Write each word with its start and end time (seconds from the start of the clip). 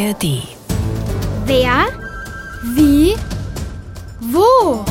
ARD. 0.00 0.42
Wer? 1.44 1.88
Wie? 2.74 3.14
Wo? 4.20 4.84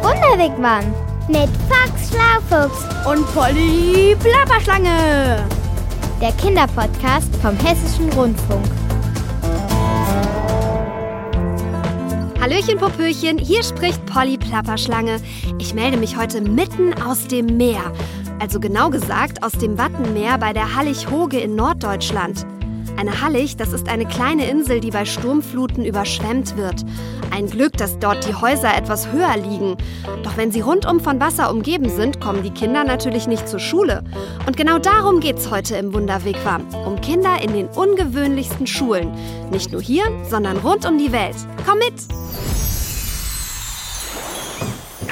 Wunderwegmann 0.00 0.84
mit 1.26 1.48
Fox 1.68 2.10
Schlaufuchs 2.10 2.84
Und 3.10 3.26
Polly 3.34 4.16
Plapperschlange. 4.20 5.44
der 6.20 6.32
Kinderpodcast 6.32 7.34
vom 7.42 7.56
Hessischen 7.56 8.12
Rundfunk. 8.12 8.64
Hallöchen, 12.40 12.78
Popöchen, 12.78 13.38
hier 13.38 13.64
spricht 13.64 14.04
Polly 14.06 14.38
Plapperschlange. 14.38 15.20
Ich 15.58 15.74
melde 15.74 15.96
mich 15.96 16.16
heute 16.16 16.40
mitten 16.40 16.94
aus 17.02 17.26
dem 17.26 17.56
Meer. 17.56 17.92
Also 18.38 18.60
genau 18.60 18.90
gesagt 18.90 19.42
aus 19.42 19.52
dem 19.52 19.76
Wattenmeer 19.78 20.38
bei 20.38 20.52
der 20.52 20.76
Hallig-Hoge 20.76 21.40
in 21.40 21.56
Norddeutschland. 21.56 22.46
Eine 22.98 23.20
Hallig, 23.22 23.56
das 23.56 23.72
ist 23.72 23.88
eine 23.88 24.06
kleine 24.06 24.50
Insel, 24.50 24.80
die 24.80 24.90
bei 24.90 25.04
Sturmfluten 25.04 25.84
überschwemmt 25.84 26.56
wird. 26.56 26.84
Ein 27.30 27.46
Glück, 27.48 27.76
dass 27.76 28.00
dort 28.00 28.26
die 28.26 28.34
Häuser 28.34 28.76
etwas 28.76 29.12
höher 29.12 29.36
liegen. 29.36 29.76
Doch 30.24 30.36
wenn 30.36 30.50
sie 30.50 30.62
rundum 30.62 30.98
von 30.98 31.20
Wasser 31.20 31.52
umgeben 31.52 31.90
sind, 31.90 32.20
kommen 32.20 32.42
die 32.42 32.50
Kinder 32.50 32.82
natürlich 32.82 33.28
nicht 33.28 33.48
zur 33.48 33.60
Schule. 33.60 34.02
Und 34.48 34.56
genau 34.56 34.80
darum 34.80 35.20
geht's 35.20 35.48
heute 35.48 35.76
im 35.76 35.94
Wunderwegwam. 35.94 36.66
Um 36.74 37.00
Kinder 37.00 37.40
in 37.40 37.52
den 37.52 37.68
ungewöhnlichsten 37.68 38.66
Schulen. 38.66 39.12
Nicht 39.52 39.70
nur 39.70 39.80
hier, 39.80 40.02
sondern 40.28 40.56
rund 40.56 40.84
um 40.84 40.98
die 40.98 41.12
Welt. 41.12 41.36
Komm 41.64 41.78
mit! 41.78 42.57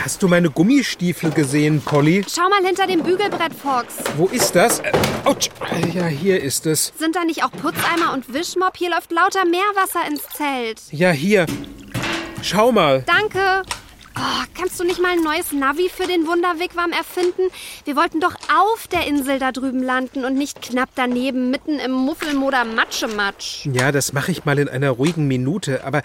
Hast 0.07 0.23
du 0.23 0.29
meine 0.29 0.51
Gummistiefel 0.51 1.33
gesehen, 1.33 1.81
Polly? 1.81 2.25
Schau 2.33 2.49
mal 2.49 2.65
hinter 2.65 2.87
dem 2.87 3.03
Bügelbrett, 3.03 3.53
Fox. 3.53 3.97
Wo 4.17 4.27
ist 4.27 4.55
das? 4.55 4.79
Äh, 4.79 4.93
Autsch. 5.25 5.51
Ja, 5.93 6.07
hier 6.07 6.41
ist 6.41 6.65
es. 6.65 6.93
Sind 6.97 7.17
da 7.17 7.25
nicht 7.25 7.43
auch 7.43 7.51
Putzeimer 7.51 8.13
und 8.13 8.33
Wischmopp? 8.33 8.77
Hier 8.77 8.91
läuft 8.91 9.11
lauter 9.11 9.45
Meerwasser 9.45 10.07
ins 10.09 10.23
Zelt. 10.29 10.81
Ja, 10.93 11.11
hier. 11.11 11.47
Schau 12.41 12.71
mal. 12.71 13.03
Danke. 13.05 13.65
Oh, 14.19 14.45
kannst 14.59 14.81
du 14.81 14.85
nicht 14.85 14.99
mal 14.99 15.13
ein 15.13 15.23
neues 15.23 15.53
Navi 15.53 15.91
für 15.95 16.07
den 16.07 16.27
Wunderwegwam 16.27 16.91
erfinden? 16.91 17.51
Wir 17.85 17.97
wollten 17.97 18.19
doch 18.19 18.35
auf 18.35 18.87
der 18.89 19.07
Insel 19.07 19.39
da 19.39 19.53
drüben 19.53 19.83
landen 19.83 20.25
und 20.25 20.39
nicht 20.39 20.63
knapp 20.63 20.89
daneben, 20.95 21.51
mitten 21.51 21.79
im 21.79 21.93
Muffelmoder 21.93 22.65
Matschematsch. 22.65 23.67
Ja, 23.67 23.93
das 23.93 24.15
mache 24.15 24.33
ich 24.33 24.47
mal 24.47 24.59
in 24.59 24.71
einer 24.71 24.89
ruhigen 24.89 25.29
Minute. 25.29 25.85
Aber 25.85 26.01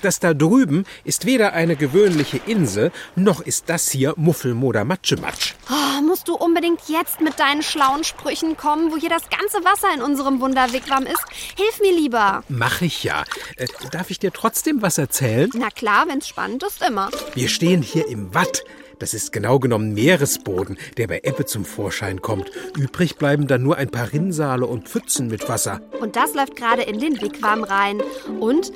das 0.00 0.20
da 0.20 0.32
drüben 0.32 0.84
ist 1.02 1.26
weder 1.26 1.54
eine 1.54 1.74
gewöhnliche 1.74 2.40
Insel, 2.46 2.92
noch 3.16 3.40
ist 3.40 3.68
das 3.68 3.90
hier 3.90 4.14
Muffelmoder 4.16 4.84
Matschematsch. 4.84 5.54
Oh, 5.68 5.74
musst 6.02 6.28
du 6.28 6.34
unbedingt 6.34 6.88
jetzt 6.88 7.20
mit 7.20 7.38
deinen 7.38 7.62
schlauen 7.62 8.04
Sprüchen 8.04 8.56
kommen, 8.56 8.92
wo 8.92 8.96
hier 8.96 9.08
das 9.08 9.28
ganze 9.30 9.64
Wasser 9.64 9.88
in 9.94 10.02
unserem 10.02 10.40
Wunderwegwam 10.40 11.04
ist? 11.04 11.24
Hilf 11.56 11.80
mir 11.80 11.92
lieber. 11.92 12.42
Mach 12.48 12.82
ich 12.82 13.04
ja. 13.04 13.24
Äh, 13.56 13.66
darf 13.90 14.10
ich 14.10 14.18
dir 14.18 14.32
trotzdem 14.32 14.82
was 14.82 14.98
erzählen? 14.98 15.50
Na 15.54 15.70
klar, 15.70 16.06
wenn's 16.08 16.28
spannend 16.28 16.62
ist, 16.62 16.82
immer. 16.82 17.10
Wir 17.34 17.48
stehen 17.48 17.82
hier 17.82 18.08
im 18.08 18.34
Watt. 18.34 18.64
Das 18.98 19.12
ist 19.12 19.30
genau 19.30 19.58
genommen 19.58 19.92
Meeresboden, 19.92 20.78
der 20.96 21.06
bei 21.06 21.20
Ebbe 21.22 21.44
zum 21.44 21.66
Vorschein 21.66 22.22
kommt. 22.22 22.50
Übrig 22.76 23.16
bleiben 23.16 23.46
dann 23.46 23.62
nur 23.62 23.76
ein 23.76 23.90
paar 23.90 24.12
Rinnsale 24.12 24.66
und 24.66 24.88
Pfützen 24.88 25.28
mit 25.28 25.48
Wasser. 25.48 25.82
Und 26.00 26.16
das 26.16 26.34
läuft 26.34 26.56
gerade 26.56 26.82
in 26.82 26.98
den 26.98 27.20
Wigwam 27.20 27.62
rein. 27.62 28.02
Und. 28.40 28.72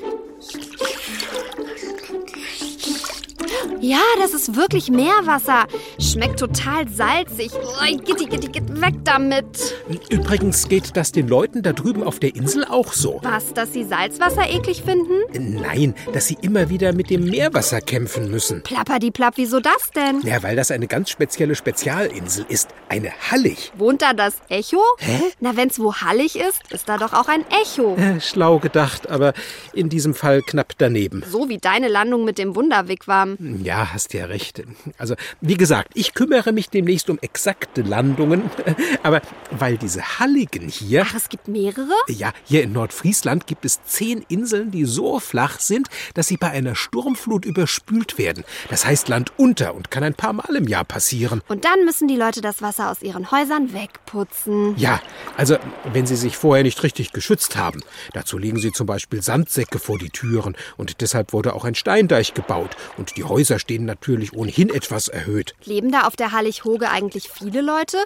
Ja, 3.79 4.01
das 4.19 4.33
ist 4.33 4.55
wirklich 4.55 4.89
Meerwasser. 4.89 5.65
Schmeckt 5.99 6.39
total 6.39 6.87
salzig. 6.87 7.51
Oh, 7.53 7.97
gitti, 7.97 8.25
gitti, 8.25 8.47
gitti, 8.47 8.81
weg 8.81 8.95
damit. 9.03 9.75
Übrigens 10.09 10.67
geht 10.67 10.95
das 10.95 11.11
den 11.11 11.27
Leuten 11.27 11.63
da 11.63 11.73
drüben 11.73 12.03
auf 12.03 12.19
der 12.19 12.35
Insel 12.35 12.65
auch 12.65 12.93
so. 12.93 13.19
Was, 13.23 13.53
dass 13.53 13.73
sie 13.73 13.83
Salzwasser 13.83 14.49
eklig 14.49 14.83
finden? 14.83 15.21
Nein, 15.33 15.95
dass 16.13 16.27
sie 16.27 16.37
immer 16.41 16.69
wieder 16.69 16.93
mit 16.93 17.09
dem 17.09 17.25
Meerwasser 17.25 17.81
kämpfen 17.81 18.29
müssen. 18.29 18.61
Plapperdiplapp, 18.63 19.33
wieso 19.37 19.59
das 19.59 19.91
denn? 19.95 20.21
Ja, 20.21 20.43
weil 20.43 20.55
das 20.55 20.71
eine 20.71 20.87
ganz 20.87 21.09
spezielle 21.09 21.55
Spezialinsel 21.55 22.45
ist. 22.49 22.69
Eine 22.89 23.11
Hallig. 23.31 23.71
Wohnt 23.77 24.01
da 24.01 24.13
das 24.13 24.35
Echo? 24.49 24.81
Hä? 24.99 25.21
Na, 25.39 25.55
wenn's 25.55 25.79
wo 25.79 25.95
hallig 25.95 26.35
ist, 26.37 26.71
ist 26.71 26.87
da 26.89 26.97
doch 26.97 27.13
auch 27.13 27.27
ein 27.27 27.45
Echo. 27.63 27.95
Äh, 27.95 28.19
Schlau 28.21 28.59
gedacht, 28.59 29.09
aber 29.09 29.33
in 29.73 29.89
diesem 29.89 30.13
Fall 30.13 30.41
knapp 30.41 30.73
daneben. 30.77 31.23
So 31.29 31.49
wie 31.49 31.57
deine 31.57 31.87
Landung 31.87 32.25
mit 32.25 32.37
dem 32.37 32.55
Wunderwigwam. 32.55 33.37
Ja, 33.41 33.91
hast 33.91 34.13
ja 34.13 34.25
recht. 34.25 34.61
Also, 34.97 35.15
wie 35.41 35.55
gesagt, 35.55 35.91
ich 35.95 36.13
kümmere 36.13 36.51
mich 36.51 36.69
demnächst 36.69 37.09
um 37.09 37.17
exakte 37.21 37.81
Landungen. 37.81 38.43
Aber 39.03 39.21
weil 39.49 39.77
diese 39.77 40.19
Halligen 40.19 40.69
hier. 40.69 41.05
Ach, 41.07 41.15
es 41.15 41.27
gibt 41.29 41.47
mehrere? 41.47 41.91
Ja, 42.07 42.33
hier 42.43 42.61
in 42.61 42.73
Nordfriesland 42.73 43.47
gibt 43.47 43.65
es 43.65 43.83
zehn 43.83 44.23
Inseln, 44.27 44.69
die 44.69 44.85
so 44.85 45.19
flach 45.19 45.59
sind, 45.59 45.87
dass 46.13 46.27
sie 46.27 46.37
bei 46.37 46.51
einer 46.51 46.75
Sturmflut 46.75 47.45
überspült 47.45 48.17
werden. 48.17 48.43
Das 48.69 48.85
heißt 48.85 49.07
Land 49.07 49.31
unter 49.37 49.73
und 49.73 49.89
kann 49.89 50.03
ein 50.03 50.13
paar 50.13 50.33
Mal 50.33 50.55
im 50.55 50.67
Jahr 50.67 50.85
passieren. 50.85 51.41
Und 51.47 51.65
dann 51.65 51.83
müssen 51.85 52.07
die 52.07 52.17
Leute 52.17 52.41
das 52.41 52.61
Wasser 52.61 52.91
aus 52.91 53.01
ihren 53.01 53.31
Häusern 53.31 53.73
wegputzen. 53.73 54.77
Ja, 54.77 55.01
also 55.35 55.57
wenn 55.93 56.05
sie 56.05 56.15
sich 56.15 56.37
vorher 56.37 56.63
nicht 56.63 56.83
richtig 56.83 57.11
geschützt 57.11 57.55
haben. 57.55 57.81
Dazu 58.13 58.37
legen 58.37 58.59
sie 58.59 58.71
zum 58.71 58.85
Beispiel 58.85 59.21
Sandsäcke 59.23 59.79
vor 59.79 59.97
die 59.97 60.09
Türen 60.09 60.55
und 60.77 61.01
deshalb 61.01 61.33
wurde 61.33 61.55
auch 61.55 61.65
ein 61.65 61.75
Steindeich 61.75 62.33
gebaut. 62.33 62.75
Und 62.97 63.17
die 63.17 63.23
Häuser 63.31 63.59
stehen 63.59 63.85
natürlich 63.85 64.33
ohnehin 64.33 64.69
etwas 64.69 65.07
erhöht. 65.07 65.55
Leben 65.63 65.89
da 65.89 66.01
auf 66.01 66.17
der 66.17 66.33
Hallig-Hoge 66.33 66.89
eigentlich 66.89 67.29
viele 67.29 67.61
Leute? 67.61 67.97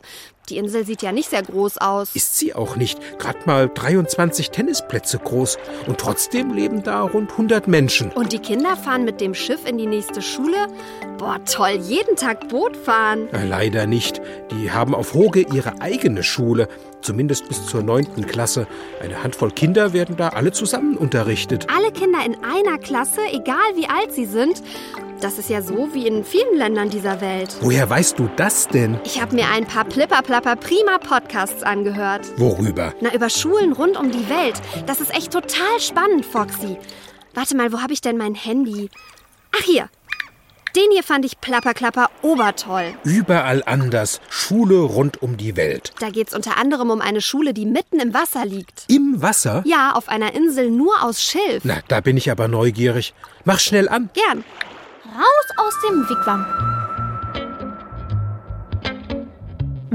Die 0.50 0.58
Insel 0.58 0.86
sieht 0.86 1.02
ja 1.02 1.12
nicht 1.12 1.30
sehr 1.30 1.42
groß 1.42 1.80
aus. 1.80 2.16
Ist 2.16 2.38
sie 2.38 2.54
auch 2.54 2.76
nicht. 2.76 3.00
Gerade 3.18 3.40
mal 3.46 3.68
23 3.74 4.52
Tennisplätze 4.52 5.18
groß. 5.18 5.58
Und 5.88 5.98
trotzdem 5.98 6.54
leben 6.54 6.84
da 6.84 7.02
rund 7.02 7.32
100 7.32 7.68
Menschen. 7.68 8.12
Und 8.12 8.32
die 8.32 8.40
Kinder 8.40 8.76
fahren 8.78 9.06
mit 9.06 9.22
dem 9.22 9.34
Schiff 9.34 9.68
in 9.68 9.78
die 9.78 9.88
nächste 9.88 10.22
Schule? 10.22 10.68
Boah, 11.18 11.40
toll, 11.46 11.80
jeden 11.82 12.16
Tag 12.16 12.48
Boot 12.50 12.78
fahren. 12.78 13.28
Äh, 13.34 13.46
Leider 13.46 13.88
nicht. 13.88 14.22
Die 14.52 14.72
haben 14.72 14.94
auf 14.94 15.14
Hoge 15.14 15.42
ihre 15.42 15.82
eigene 15.82 16.22
Schule. 16.24 16.68
Zumindest 17.02 17.48
bis 17.48 17.66
zur 17.66 17.84
neunten 17.84 18.26
Klasse. 18.26 18.68
Eine 19.02 19.24
Handvoll 19.24 19.52
Kinder 19.52 19.94
werden 19.94 20.16
da 20.18 20.30
alle 20.30 20.52
zusammen 20.52 20.98
unterrichtet. 20.98 21.68
Alle 21.76 21.92
Kinder 21.92 22.20
in 22.26 22.36
einer 22.44 22.78
Klasse, 22.78 23.22
egal 23.32 23.76
wie 23.76 23.88
alt 23.88 24.12
sie 24.14 24.26
sind. 24.26 24.62
Das 25.22 25.38
ist 25.38 25.50
ja 25.50 25.62
so 25.62 25.94
wie 25.94 26.08
in 26.08 26.24
vielen 26.24 26.58
Ländern 26.58 26.90
dieser 26.90 27.22
Welt. 27.22 27.56
Woher 27.62 27.90
weißt 27.90 28.20
du 28.20 28.30
das 28.36 28.68
denn? 28.68 29.00
Ich 29.06 29.22
habe 29.22 29.34
mir 29.36 29.48
ein 29.50 29.66
paar 29.66 29.86
Plipperplapper 30.36 30.56
prima 30.68 30.98
Podcasts 30.98 31.64
angehört. 31.64 32.28
Worüber? 32.38 32.94
Na, 33.00 33.14
über 33.14 33.30
Schulen 33.30 33.72
rund 33.72 33.96
um 33.98 34.12
die 34.12 34.30
Welt. 34.30 34.62
Das 34.86 35.00
ist 35.00 35.16
echt 35.16 35.32
total 35.32 35.80
spannend, 35.80 36.26
Foxy. 36.26 36.78
Warte 37.34 37.56
mal, 37.56 37.72
wo 37.72 37.82
habe 37.82 37.94
ich 37.94 38.02
denn 38.02 38.18
mein 38.18 38.36
Handy? 38.36 38.90
Ach, 39.56 39.64
hier. 39.64 39.90
Den 40.76 40.92
hier 40.92 41.04
fand 41.04 41.24
ich 41.24 41.40
plapperklapper 41.40 42.10
obertoll. 42.22 42.96
Überall 43.06 43.64
anders. 43.66 44.20
Schule 44.30 44.80
rund 44.80 45.22
um 45.22 45.38
die 45.38 45.56
Welt. 45.56 45.94
Da 46.00 46.10
geht's 46.10 46.36
unter 46.36 46.58
anderem 46.58 46.90
um 46.90 47.00
eine 47.00 47.22
Schule, 47.22 47.54
die 47.54 47.66
mitten 47.66 48.02
im 48.02 48.14
Wasser 48.14 48.46
liegt. 48.46 48.84
Im 48.90 49.22
Wasser? 49.22 49.64
Ja, 49.66 49.94
auf 49.94 50.10
einer 50.10 50.34
Insel 50.34 50.70
nur 50.70 51.02
aus 51.02 51.22
Schilf. 51.22 51.64
Na, 51.64 51.76
da 51.88 52.02
bin 52.02 52.18
ich 52.18 52.30
aber 52.30 52.50
neugierig. 52.50 53.14
Mach 53.46 53.60
schnell 53.60 53.88
an. 53.88 54.10
Gern. 54.14 54.44
Raus 55.06 55.66
aus 55.66 55.74
dem 55.88 56.10
Wigwam. 56.10 56.85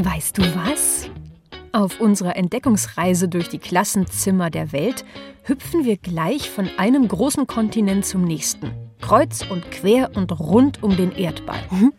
Weißt 0.02 0.38
du 0.38 0.42
was? 0.54 1.10
Auf 1.72 2.00
unserer 2.00 2.34
Entdeckungsreise 2.34 3.28
durch 3.28 3.50
die 3.50 3.58
Klassenzimmer 3.58 4.48
der 4.48 4.72
Welt 4.72 5.04
hüpfen 5.42 5.84
wir 5.84 5.98
gleich 5.98 6.48
von 6.48 6.70
einem 6.78 7.06
großen 7.06 7.46
Kontinent 7.46 8.06
zum 8.06 8.24
nächsten. 8.24 8.72
Kreuz 9.02 9.44
und 9.50 9.70
quer 9.70 10.10
und 10.16 10.32
rund 10.40 10.82
um 10.82 10.96
den 10.96 11.12
Erdball. 11.12 11.60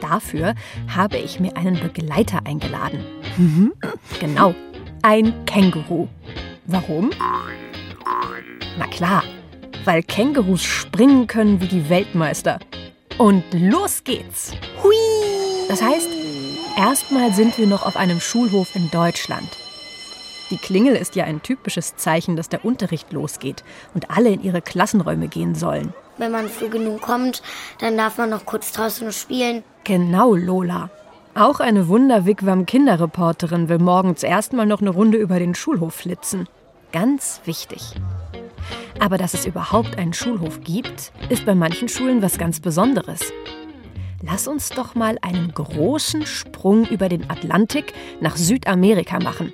Dafür 0.00 0.54
habe 0.86 1.16
ich 1.16 1.40
mir 1.40 1.56
einen 1.56 1.80
Begleiter 1.80 2.40
eingeladen. 2.44 3.04
Genau, 4.20 4.54
ein 5.02 5.44
Känguru. 5.46 6.06
Warum? 6.66 7.10
Na 8.78 8.86
klar, 8.86 9.24
weil 9.84 10.04
Kängurus 10.04 10.62
springen 10.62 11.26
können 11.26 11.60
wie 11.60 11.68
die 11.68 11.88
Weltmeister. 11.88 12.60
Und 13.18 13.42
los 13.52 14.04
geht's. 14.04 14.52
Hui! 14.82 14.94
Das 15.68 15.82
heißt, 15.82 16.08
erstmal 16.76 17.32
sind 17.32 17.58
wir 17.58 17.66
noch 17.66 17.84
auf 17.84 17.96
einem 17.96 18.20
Schulhof 18.20 18.74
in 18.76 18.90
Deutschland. 18.90 19.48
Die 20.50 20.58
Klingel 20.58 20.94
ist 20.94 21.16
ja 21.16 21.24
ein 21.24 21.42
typisches 21.42 21.96
Zeichen, 21.96 22.36
dass 22.36 22.48
der 22.48 22.64
Unterricht 22.64 23.12
losgeht 23.12 23.64
und 23.94 24.10
alle 24.10 24.30
in 24.30 24.42
ihre 24.42 24.62
Klassenräume 24.62 25.28
gehen 25.28 25.54
sollen. 25.54 25.92
Wenn 26.18 26.30
man 26.30 26.48
früh 26.48 26.68
genug 26.68 27.00
kommt, 27.00 27.42
dann 27.80 27.96
darf 27.96 28.18
man 28.18 28.30
noch 28.30 28.46
kurz 28.46 28.72
draußen 28.72 29.10
spielen. 29.12 29.64
Genau, 29.84 30.34
Lola. 30.34 30.90
Auch 31.34 31.60
eine 31.60 31.88
Wunder-Wigwam-Kinderreporterin 31.88 33.68
will 33.68 33.78
morgens 33.78 34.22
erstmal 34.22 34.66
noch 34.66 34.80
eine 34.80 34.90
Runde 34.90 35.18
über 35.18 35.38
den 35.38 35.54
Schulhof 35.54 35.94
flitzen. 35.94 36.48
Ganz 36.92 37.40
wichtig. 37.44 37.92
Aber 39.00 39.18
dass 39.18 39.34
es 39.34 39.44
überhaupt 39.44 39.98
einen 39.98 40.14
Schulhof 40.14 40.60
gibt, 40.62 41.12
ist 41.28 41.44
bei 41.44 41.54
manchen 41.54 41.88
Schulen 41.88 42.22
was 42.22 42.38
ganz 42.38 42.60
Besonderes. 42.60 43.20
Lass 44.22 44.48
uns 44.48 44.70
doch 44.70 44.94
mal 44.94 45.18
einen 45.20 45.52
großen 45.52 46.24
Sprung 46.26 46.86
über 46.86 47.08
den 47.08 47.28
Atlantik 47.28 47.92
nach 48.20 48.36
Südamerika 48.36 49.20
machen. 49.20 49.52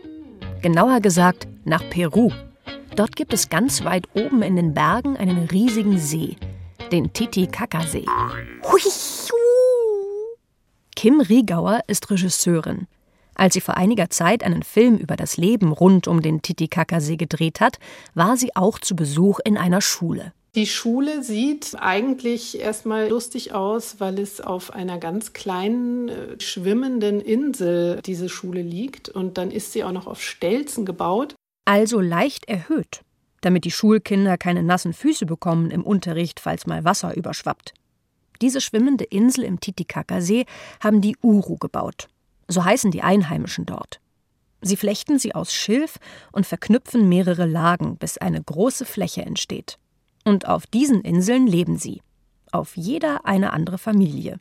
Genauer 0.63 1.01
gesagt 1.01 1.49
nach 1.65 1.83
Peru. 1.91 2.31
Dort 2.95 3.17
gibt 3.17 3.33
es 3.33 3.49
ganz 3.49 3.85
weit 3.85 4.07
oben 4.15 4.43
in 4.43 4.57
den 4.57 4.75
Bergen 4.75 5.17
einen 5.17 5.49
riesigen 5.49 5.99
See, 5.99 6.37
den 6.93 7.13
Titicacasee. 7.13 8.07
Kim 10.95 11.21
Riegauer 11.21 11.81
ist 11.89 12.11
Regisseurin. 12.11 12.87
Als 13.35 13.55
sie 13.55 13.61
vor 13.61 13.77
einiger 13.77 14.11
Zeit 14.11 14.45
einen 14.45 14.63
Film 14.63 14.99
über 14.99 15.17
das 15.17 15.37
Leben 15.37 15.73
rund 15.73 16.07
um 16.07 16.23
den 16.23 16.43
Titicacasee 16.43 17.17
gedreht 17.17 17.61
hat, 17.61 17.79
war 18.15 18.37
sie 18.37 18.55
auch 18.55 18.79
zu 18.79 18.95
Besuch 18.95 19.41
in 19.45 19.57
einer 19.57 19.81
Schule. 19.81 20.33
Die 20.55 20.67
Schule 20.67 21.23
sieht 21.23 21.77
eigentlich 21.79 22.61
erstmal 22.61 23.09
lustig 23.09 23.55
aus, 23.55 24.01
weil 24.01 24.19
es 24.19 24.43
auf 24.43 24.71
einer 24.71 24.99
ganz 24.99 25.33
kleinen 25.33 26.11
äh, 26.11 26.39
schwimmenden 26.39 27.23
Insel 27.23 28.03
diese 28.05 28.29
Schule 28.29 28.61
liegt 28.61 29.09
und 29.09 29.39
dann 29.39 29.51
ist 29.51 29.73
sie 29.73 29.83
auch 29.83 29.93
noch 29.93 30.07
auf 30.07 30.23
Stelzen 30.23 30.85
gebaut. 30.85 31.35
Also 31.65 32.01
leicht 32.01 32.51
erhöht, 32.51 33.01
damit 33.41 33.65
die 33.65 33.71
Schulkinder 33.71 34.37
keine 34.37 34.63
nassen 34.63 34.93
Füße 34.93 35.25
bekommen 35.25 35.71
im 35.71 35.85
Unterricht, 35.85 36.39
falls 36.39 36.67
mal 36.67 36.85
Wasser 36.85 37.17
überschwappt. 37.17 37.73
Diese 38.43 38.61
schwimmende 38.61 39.05
Insel 39.05 39.45
im 39.45 39.59
Titicacasee 39.59 40.45
haben 40.81 41.01
die 41.01 41.17
Uru 41.23 41.57
gebaut. 41.57 42.09
So 42.47 42.63
heißen 42.63 42.91
die 42.91 43.03
Einheimischen 43.03 43.65
dort. 43.65 44.01
Sie 44.61 44.77
flechten 44.77 45.19
sie 45.19 45.35
aus 45.35 45.55
Schilf 45.55 45.99
und 46.31 46.45
verknüpfen 46.45 47.09
mehrere 47.09 47.47
Lagen, 47.47 47.97
bis 47.97 48.19
eine 48.19 48.43
große 48.43 48.85
Fläche 48.85 49.23
entsteht. 49.23 49.79
Und 50.25 50.47
auf 50.49 50.67
diesen 50.67 51.03
Inseln 51.03 51.47
leben 51.47 51.77
sie. 51.77 52.01
Auf 52.51 52.77
jeder 52.77 53.25
eine 53.27 53.53
andere 53.53 53.79
Familie. 53.79 54.39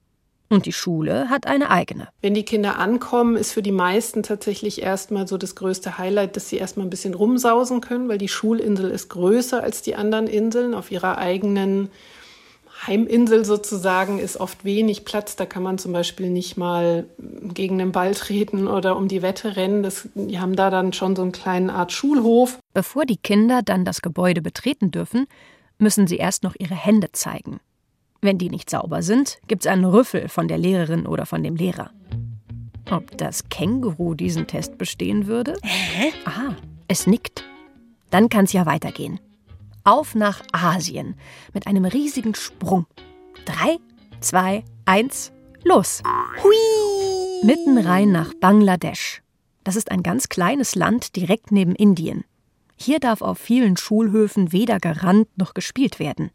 Und 0.49 0.65
die 0.65 0.73
Schule 0.73 1.29
hat 1.29 1.47
eine 1.47 1.69
eigene. 1.69 2.09
Wenn 2.19 2.33
die 2.33 2.43
Kinder 2.43 2.77
ankommen, 2.77 3.37
ist 3.37 3.53
für 3.53 3.61
die 3.61 3.71
meisten 3.71 4.21
tatsächlich 4.21 4.81
erstmal 4.81 5.25
so 5.25 5.37
das 5.37 5.55
größte 5.55 5.97
Highlight, 5.97 6.35
dass 6.35 6.49
sie 6.49 6.57
erstmal 6.57 6.85
ein 6.85 6.89
bisschen 6.89 7.13
rumsausen 7.13 7.79
können, 7.79 8.09
weil 8.09 8.17
die 8.17 8.27
Schulinsel 8.27 8.91
ist 8.91 9.07
größer 9.07 9.63
als 9.63 9.81
die 9.81 9.95
anderen 9.95 10.27
Inseln 10.27 10.73
auf 10.73 10.91
ihrer 10.91 11.17
eigenen 11.17 11.89
Heiminsel 12.85 13.45
sozusagen 13.45 14.17
ist 14.17 14.37
oft 14.37 14.65
wenig 14.65 15.05
Platz. 15.05 15.35
Da 15.35 15.45
kann 15.45 15.61
man 15.61 15.77
zum 15.77 15.93
Beispiel 15.93 16.29
nicht 16.29 16.57
mal 16.57 17.05
gegen 17.53 17.77
den 17.77 17.91
Ball 17.91 18.15
treten 18.15 18.67
oder 18.67 18.97
um 18.97 19.07
die 19.07 19.21
Wette 19.21 19.55
rennen. 19.55 19.83
Das, 19.83 20.09
die 20.15 20.39
haben 20.39 20.55
da 20.55 20.69
dann 20.69 20.91
schon 20.91 21.15
so 21.15 21.21
einen 21.21 21.31
kleinen 21.31 21.69
Art 21.69 21.91
Schulhof. 21.91 22.57
Bevor 22.73 23.05
die 23.05 23.17
Kinder 23.17 23.61
dann 23.63 23.85
das 23.85 24.01
Gebäude 24.01 24.41
betreten 24.41 24.89
dürfen, 24.89 25.27
müssen 25.81 26.07
sie 26.07 26.17
erst 26.17 26.43
noch 26.43 26.55
ihre 26.57 26.75
Hände 26.75 27.11
zeigen. 27.11 27.59
Wenn 28.21 28.37
die 28.37 28.49
nicht 28.49 28.69
sauber 28.69 29.01
sind, 29.01 29.39
gibt 29.47 29.63
es 29.63 29.71
einen 29.71 29.85
Rüffel 29.85 30.29
von 30.29 30.47
der 30.47 30.57
Lehrerin 30.57 31.07
oder 31.07 31.25
von 31.25 31.43
dem 31.43 31.55
Lehrer. 31.55 31.91
Ob 32.89 33.17
das 33.17 33.49
Känguru 33.49 34.13
diesen 34.13 34.47
Test 34.47 34.77
bestehen 34.77 35.27
würde? 35.27 35.57
Hä? 35.63 36.11
Aha, 36.25 36.55
es 36.87 37.07
nickt. 37.07 37.43
Dann 38.09 38.29
kann 38.29 38.45
es 38.45 38.53
ja 38.53 38.65
weitergehen. 38.65 39.19
Auf 39.83 40.13
nach 40.13 40.43
Asien 40.51 41.15
mit 41.53 41.65
einem 41.65 41.85
riesigen 41.85 42.35
Sprung. 42.35 42.85
Drei, 43.45 43.77
zwei, 44.19 44.63
eins, 44.85 45.31
los! 45.63 46.03
Hui! 46.43 46.53
Mitten 47.43 47.79
rein 47.79 48.11
nach 48.11 48.33
Bangladesch. 48.35 49.23
Das 49.63 49.75
ist 49.75 49.89
ein 49.89 50.03
ganz 50.03 50.29
kleines 50.29 50.75
Land 50.75 51.15
direkt 51.15 51.51
neben 51.51 51.73
Indien. 51.73 52.23
Hier 52.83 52.99
darf 52.99 53.21
auf 53.21 53.37
vielen 53.37 53.77
Schulhöfen 53.77 54.51
weder 54.51 54.79
gerannt 54.79 55.27
noch 55.37 55.53
gespielt 55.53 55.99
werden. 55.99 56.31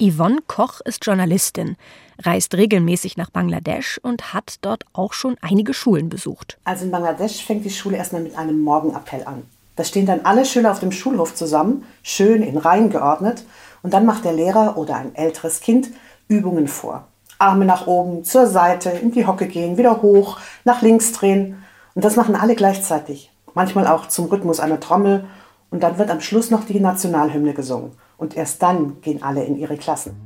Yvonne 0.00 0.38
Koch 0.46 0.80
ist 0.80 1.04
Journalistin, 1.04 1.76
reist 2.22 2.54
regelmäßig 2.54 3.18
nach 3.18 3.28
Bangladesch 3.28 4.00
und 4.02 4.32
hat 4.32 4.56
dort 4.62 4.84
auch 4.94 5.12
schon 5.12 5.36
einige 5.42 5.74
Schulen 5.74 6.08
besucht. 6.08 6.56
Also 6.64 6.86
in 6.86 6.90
Bangladesch 6.90 7.44
fängt 7.44 7.66
die 7.66 7.70
Schule 7.70 7.98
erstmal 7.98 8.22
mit 8.22 8.34
einem 8.38 8.62
Morgenappell 8.62 9.24
an. 9.24 9.42
Da 9.76 9.84
stehen 9.84 10.06
dann 10.06 10.22
alle 10.24 10.46
Schüler 10.46 10.72
auf 10.72 10.80
dem 10.80 10.90
Schulhof 10.90 11.34
zusammen, 11.34 11.84
schön 12.02 12.42
in 12.42 12.56
Reihen 12.56 12.88
geordnet. 12.88 13.44
Und 13.82 13.92
dann 13.92 14.06
macht 14.06 14.24
der 14.24 14.32
Lehrer 14.32 14.78
oder 14.78 14.96
ein 14.96 15.14
älteres 15.14 15.60
Kind 15.60 15.90
Übungen 16.28 16.66
vor. 16.66 17.06
Arme 17.38 17.66
nach 17.66 17.86
oben, 17.86 18.24
zur 18.24 18.46
Seite, 18.46 18.88
in 18.88 19.12
die 19.12 19.26
Hocke 19.26 19.46
gehen, 19.46 19.76
wieder 19.76 20.00
hoch, 20.00 20.40
nach 20.64 20.80
links 20.80 21.12
drehen. 21.12 21.62
Und 21.94 22.06
das 22.06 22.16
machen 22.16 22.36
alle 22.36 22.54
gleichzeitig. 22.54 23.30
Manchmal 23.52 23.86
auch 23.86 24.08
zum 24.08 24.26
Rhythmus 24.26 24.60
einer 24.60 24.80
Trommel. 24.80 25.26
Und 25.70 25.82
dann 25.82 25.98
wird 25.98 26.10
am 26.10 26.20
Schluss 26.20 26.50
noch 26.50 26.64
die 26.64 26.80
Nationalhymne 26.80 27.54
gesungen. 27.54 27.92
Und 28.16 28.36
erst 28.36 28.62
dann 28.62 29.00
gehen 29.00 29.22
alle 29.22 29.44
in 29.44 29.56
ihre 29.56 29.76
Klassen. 29.76 30.16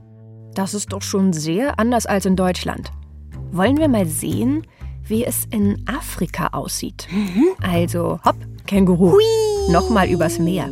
Das 0.55 0.75
ist 0.75 0.93
doch 0.93 1.03
schon 1.03 1.33
sehr 1.33 1.79
anders 1.79 2.07
als 2.07 2.27
in 2.27 2.37
Deutschland. 2.37 2.93
Wollen 3.51 3.79
wir 3.79 3.89
mal 3.89 4.07
sehen, 4.07 4.67
wie 5.05 5.25
es 5.25 5.47
in 5.51 5.85
Afrika 5.87 6.49
aussieht? 6.53 7.09
Mhm. 7.11 7.49
Also 7.63 8.21
hopp, 8.25 8.37
Känguru. 8.67 9.13
Hui. 9.13 9.73
Nochmal 9.73 10.09
übers 10.09 10.39
Meer. 10.39 10.71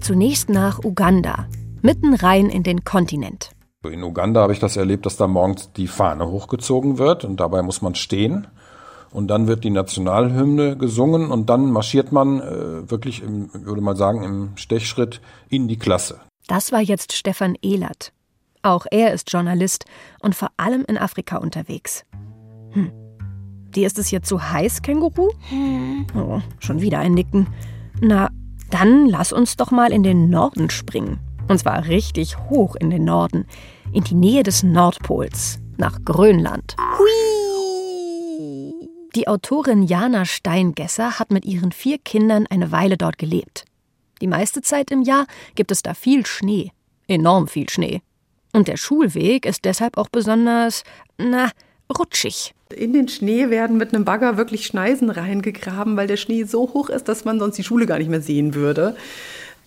Zunächst 0.00 0.48
nach 0.48 0.84
Uganda, 0.84 1.46
mitten 1.82 2.14
rein 2.14 2.48
in 2.48 2.62
den 2.62 2.84
Kontinent. 2.84 3.50
In 3.84 4.02
Uganda 4.02 4.42
habe 4.42 4.52
ich 4.52 4.58
das 4.58 4.76
erlebt, 4.76 5.06
dass 5.06 5.16
da 5.16 5.26
morgens 5.26 5.72
die 5.72 5.86
Fahne 5.86 6.26
hochgezogen 6.28 6.98
wird 6.98 7.24
und 7.24 7.40
dabei 7.40 7.62
muss 7.62 7.80
man 7.80 7.94
stehen. 7.94 8.48
Und 9.10 9.28
dann 9.28 9.46
wird 9.46 9.64
die 9.64 9.70
Nationalhymne 9.70 10.76
gesungen 10.76 11.30
und 11.30 11.48
dann 11.48 11.70
marschiert 11.70 12.12
man 12.12 12.40
äh, 12.40 12.90
wirklich, 12.90 13.22
im, 13.22 13.50
würde 13.52 13.80
man 13.80 13.96
sagen, 13.96 14.22
im 14.22 14.50
Stechschritt 14.56 15.20
in 15.48 15.68
die 15.68 15.78
Klasse. 15.78 16.20
Das 16.46 16.72
war 16.72 16.80
jetzt 16.80 17.12
Stefan 17.12 17.56
Ehlert. 17.62 18.12
Auch 18.62 18.86
er 18.90 19.12
ist 19.12 19.32
Journalist 19.32 19.84
und 20.20 20.34
vor 20.34 20.50
allem 20.56 20.84
in 20.86 20.98
Afrika 20.98 21.38
unterwegs. 21.38 22.04
Hm. 22.72 22.90
Dir 23.74 23.86
ist 23.86 23.98
es 23.98 24.10
jetzt 24.10 24.28
zu 24.28 24.50
heiß, 24.50 24.82
Känguru? 24.82 25.30
Hm. 25.48 26.06
Oh, 26.14 26.40
schon 26.58 26.80
wieder 26.80 26.98
ein 26.98 27.12
Nicken. 27.12 27.46
Na, 28.00 28.30
dann 28.70 29.06
lass 29.06 29.32
uns 29.32 29.56
doch 29.56 29.70
mal 29.70 29.92
in 29.92 30.02
den 30.02 30.30
Norden 30.30 30.70
springen. 30.70 31.20
Und 31.48 31.58
zwar 31.58 31.86
richtig 31.86 32.38
hoch 32.50 32.76
in 32.76 32.90
den 32.90 33.04
Norden. 33.04 33.46
In 33.92 34.04
die 34.04 34.14
Nähe 34.14 34.42
des 34.42 34.62
Nordpols. 34.62 35.60
Nach 35.76 35.98
Grönland. 36.04 36.76
Hui! 36.98 37.47
Die 39.14 39.26
Autorin 39.26 39.84
Jana 39.84 40.26
Steingesser 40.26 41.18
hat 41.18 41.30
mit 41.30 41.46
ihren 41.46 41.72
vier 41.72 41.96
Kindern 41.98 42.46
eine 42.50 42.72
Weile 42.72 42.98
dort 42.98 43.16
gelebt. 43.16 43.64
Die 44.20 44.26
meiste 44.26 44.60
Zeit 44.60 44.90
im 44.90 45.02
Jahr 45.02 45.26
gibt 45.54 45.70
es 45.70 45.82
da 45.82 45.94
viel 45.94 46.26
Schnee. 46.26 46.72
Enorm 47.06 47.48
viel 47.48 47.70
Schnee. 47.70 48.02
Und 48.52 48.68
der 48.68 48.76
Schulweg 48.76 49.46
ist 49.46 49.64
deshalb 49.64 49.96
auch 49.96 50.08
besonders, 50.08 50.82
na, 51.16 51.50
rutschig. 51.98 52.54
In 52.74 52.92
den 52.92 53.08
Schnee 53.08 53.48
werden 53.48 53.78
mit 53.78 53.94
einem 53.94 54.04
Bagger 54.04 54.36
wirklich 54.36 54.66
Schneisen 54.66 55.08
reingegraben, 55.08 55.96
weil 55.96 56.06
der 56.06 56.18
Schnee 56.18 56.44
so 56.44 56.74
hoch 56.74 56.90
ist, 56.90 57.08
dass 57.08 57.24
man 57.24 57.38
sonst 57.38 57.56
die 57.56 57.64
Schule 57.64 57.86
gar 57.86 57.98
nicht 57.98 58.10
mehr 58.10 58.20
sehen 58.20 58.54
würde. 58.54 58.94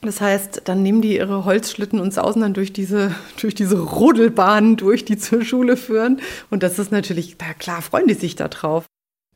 Das 0.02 0.22
heißt, 0.22 0.64
dann 0.66 0.84
nehmen 0.84 1.02
die 1.02 1.16
ihre 1.16 1.46
Holzschlitten 1.46 2.00
und 2.00 2.14
sausen 2.14 2.42
dann 2.42 2.54
durch 2.54 2.74
diese, 2.74 3.16
durch 3.40 3.56
diese 3.56 3.80
Rodelbahnen 3.80 4.78
durch, 4.78 5.06
die 5.06 5.18
zur 5.18 5.44
Schule 5.44 5.78
führen. 5.78 6.22
Und 6.50 6.62
das 6.64 6.78
ist 6.78 6.92
natürlich, 6.92 7.38
na 7.40 7.54
klar, 7.54 7.82
freuen 7.82 8.08
die 8.08 8.14
sich 8.14 8.36
da 8.36 8.48
drauf. 8.48 8.86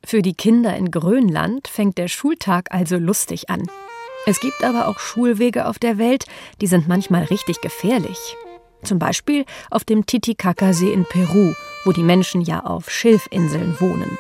Für 0.06 0.22
die 0.22 0.36
Kinder 0.36 0.76
in 0.78 0.92
Grönland 0.92 1.68
fängt 1.68 1.98
der 1.98 2.08
Schultag 2.08 2.68
also 2.70 2.98
lustig 2.98 3.50
an. 3.50 3.64
Es 4.28 4.40
gibt 4.40 4.64
aber 4.64 4.88
auch 4.88 5.00
Schulwege 5.00 5.68
auf 5.68 5.80
der 5.80 5.98
Welt, 5.98 6.26
die 6.62 6.68
sind 6.68 6.88
manchmal 6.88 7.24
richtig 7.24 7.60
gefährlich. 7.62 8.38
Zum 8.84 9.00
Beispiel 9.00 9.46
auf 9.72 9.84
dem 9.84 10.06
Titicacasee 10.06 10.94
in 10.94 11.06
Peru, 11.06 11.54
wo 11.86 11.92
die 11.92 12.04
Menschen 12.04 12.42
ja 12.42 12.60
auf 12.60 12.92
Schilfinseln 12.92 13.80
wohnen. 13.80 14.20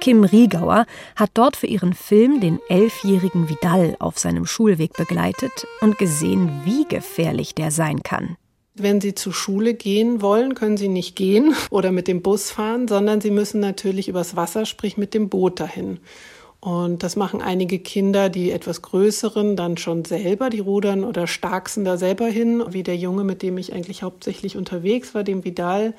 Kim 0.00 0.24
Riegauer 0.24 0.86
hat 1.16 1.30
dort 1.34 1.56
für 1.56 1.66
ihren 1.66 1.92
Film 1.92 2.40
den 2.40 2.58
elfjährigen 2.70 3.50
Vidal 3.50 3.96
auf 3.98 4.18
seinem 4.18 4.46
Schulweg 4.46 4.94
begleitet 4.94 5.66
und 5.82 5.98
gesehen, 5.98 6.62
wie 6.64 6.86
gefährlich 6.88 7.54
der 7.54 7.70
sein 7.70 8.02
kann. 8.02 8.38
Wenn 8.74 9.00
Sie 9.00 9.14
zur 9.14 9.32
Schule 9.32 9.74
gehen 9.74 10.22
wollen, 10.22 10.54
können 10.54 10.76
Sie 10.76 10.88
nicht 10.88 11.16
gehen 11.16 11.54
oder 11.70 11.92
mit 11.92 12.08
dem 12.08 12.22
Bus 12.22 12.50
fahren, 12.50 12.88
sondern 12.88 13.20
Sie 13.20 13.30
müssen 13.30 13.60
natürlich 13.60 14.08
übers 14.08 14.36
Wasser, 14.36 14.66
sprich 14.66 14.96
mit 14.96 15.14
dem 15.14 15.28
Boot 15.28 15.60
dahin. 15.60 15.98
Und 16.60 17.02
das 17.02 17.16
machen 17.16 17.40
einige 17.40 17.78
Kinder, 17.78 18.28
die 18.28 18.50
etwas 18.50 18.82
größeren, 18.82 19.56
dann 19.56 19.78
schon 19.78 20.04
selber. 20.04 20.50
Die 20.50 20.60
rudern 20.60 21.04
oder 21.04 21.26
starksen 21.26 21.86
da 21.86 21.96
selber 21.96 22.26
hin, 22.26 22.62
wie 22.68 22.82
der 22.82 22.96
Junge, 22.96 23.24
mit 23.24 23.42
dem 23.42 23.56
ich 23.56 23.72
eigentlich 23.72 24.02
hauptsächlich 24.02 24.58
unterwegs 24.58 25.14
war, 25.14 25.24
dem 25.24 25.42
Vidal. 25.42 25.94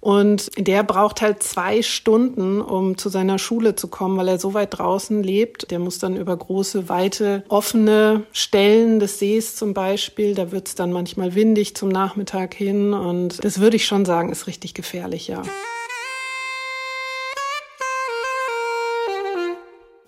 Und 0.00 0.50
der 0.56 0.84
braucht 0.84 1.22
halt 1.22 1.42
zwei 1.42 1.82
Stunden, 1.82 2.60
um 2.60 2.96
zu 2.96 3.08
seiner 3.08 3.38
Schule 3.38 3.74
zu 3.74 3.88
kommen, 3.88 4.16
weil 4.16 4.28
er 4.28 4.38
so 4.38 4.54
weit 4.54 4.78
draußen 4.78 5.22
lebt. 5.22 5.70
Der 5.72 5.80
muss 5.80 5.98
dann 5.98 6.16
über 6.16 6.36
große, 6.36 6.88
weite, 6.88 7.42
offene 7.48 8.22
Stellen 8.32 9.00
des 9.00 9.18
Sees 9.18 9.56
zum 9.56 9.74
Beispiel. 9.74 10.34
Da 10.34 10.52
wird 10.52 10.68
es 10.68 10.74
dann 10.76 10.92
manchmal 10.92 11.34
windig 11.34 11.74
zum 11.74 11.88
Nachmittag 11.88 12.54
hin. 12.54 12.94
Und 12.94 13.42
das 13.42 13.58
würde 13.58 13.76
ich 13.76 13.86
schon 13.86 14.04
sagen, 14.04 14.30
ist 14.30 14.46
richtig 14.46 14.74
gefährlich, 14.74 15.26
ja. 15.26 15.42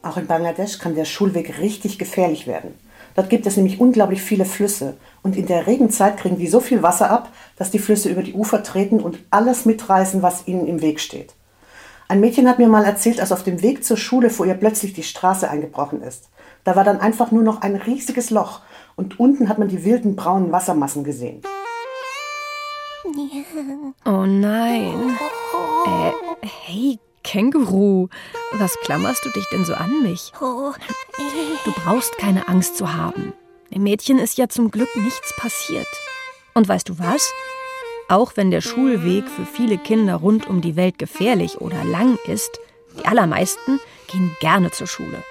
Auch 0.03 0.17
in 0.17 0.27
Bangladesch 0.27 0.79
kann 0.79 0.95
der 0.95 1.05
Schulweg 1.05 1.59
richtig 1.59 1.99
gefährlich 1.99 2.47
werden. 2.47 2.75
Dort 3.15 3.31
gibt 3.31 3.47
es 3.47 3.57
nämlich 3.57 3.81
unglaublich 3.81 4.23
viele 4.23 4.45
Flüsse 4.45 4.97
und 5.23 5.37
in 5.37 5.47
der 5.47 5.67
Regenzeit 5.67 6.17
kriegen 6.17 6.39
die 6.39 6.47
so 6.47 6.61
viel 6.61 6.83
Wasser 6.83 7.11
ab, 7.11 7.31
dass 7.57 7.71
die 7.71 7.79
Flüsse 7.79 8.09
über 8.09 8.23
die 8.23 8.35
Ufer 8.35 8.63
treten 8.63 9.01
und 9.01 9.19
alles 9.31 9.65
mitreißen, 9.67 10.23
was 10.23 10.47
ihnen 10.47 10.67
im 10.67 10.81
Weg 10.81 11.01
steht. 11.01 11.35
Ein 12.09 12.21
Mädchen 12.21 12.49
hat 12.49 12.59
mir 12.59 12.69
mal 12.69 12.85
erzählt, 12.85 13.19
dass 13.19 13.33
auf 13.33 13.45
dem 13.45 13.63
Weg 13.63 13.85
zur 13.85 13.97
Schule 13.97 14.31
vor 14.31 14.47
ihr 14.47 14.55
plötzlich 14.55 14.95
die 14.95 15.03
Straße 15.03 15.49
eingebrochen 15.49 16.03
ist. 16.03 16.29
Da 16.65 16.77
war 16.77 16.85
dann 16.85 17.01
einfach 17.01 17.31
nur 17.31 17.43
noch 17.43 17.63
ein 17.63 17.77
riesiges 17.77 18.31
Loch 18.31 18.61
und 18.97 19.21
unten 19.21 19.49
hat 19.49 19.59
man 19.59 19.69
die 19.69 19.85
wilden 19.85 20.17
braunen 20.17 20.53
Wassermassen 20.53 21.05
gesehen. 21.05 21.43
Oh 24.05 24.27
nein. 24.27 25.17
Äh, 25.87 26.47
hey, 26.67 26.99
Känguru, 27.23 28.09
was 28.53 28.77
klammerst 28.83 29.25
du 29.25 29.31
dich 29.31 29.45
denn 29.53 29.65
so 29.65 29.75
an 29.75 30.03
mich? 30.03 30.33
Du 31.65 31.73
brauchst 31.73 32.17
keine 32.19 32.49
Angst 32.49 32.77
zu 32.77 32.93
haben. 32.93 33.33
Dem 33.73 33.83
Mädchen 33.83 34.19
ist 34.19 34.39
ja 34.39 34.49
zum 34.49 34.71
Glück 34.71 34.89
nichts 34.97 35.35
passiert. 35.37 35.87
Und 36.55 36.69
weißt 36.69 36.89
du 36.89 36.99
was? 36.99 37.33
Auch 38.09 38.33
wenn 38.37 38.51
der 38.51 38.61
Schulweg 38.61 39.29
für 39.29 39.47
viele 39.47 39.79
Kinder 39.79 40.17
rund 40.17 40.49
um 40.49 40.61
die 40.61 40.75
Welt 40.75 40.99
gefährlich 40.99 41.61
oder 41.61 41.85
lang 41.85 42.19
ist, 42.27 42.59
die 42.99 43.07
allermeisten 43.07 43.79
gehen 44.09 44.37
gerne 44.41 44.73
zur 44.73 44.89
Schule. 44.89 45.23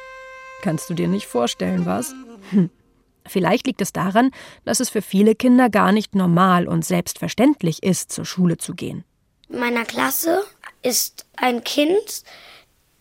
Kannst 0.61 0.89
du 0.89 0.93
dir 0.93 1.07
nicht 1.07 1.25
vorstellen, 1.25 1.85
was? 1.85 2.13
Hm. 2.51 2.69
Vielleicht 3.25 3.67
liegt 3.67 3.81
es 3.81 3.93
daran, 3.93 4.31
dass 4.65 4.79
es 4.79 4.89
für 4.89 5.01
viele 5.01 5.35
Kinder 5.35 5.69
gar 5.69 5.91
nicht 5.91 6.15
normal 6.15 6.67
und 6.67 6.85
selbstverständlich 6.85 7.83
ist, 7.83 8.11
zur 8.11 8.25
Schule 8.25 8.57
zu 8.57 8.73
gehen. 8.73 9.03
In 9.49 9.59
meiner 9.59 9.83
Klasse 9.83 10.43
ist 10.81 11.25
ein 11.35 11.63
Kind, 11.63 12.23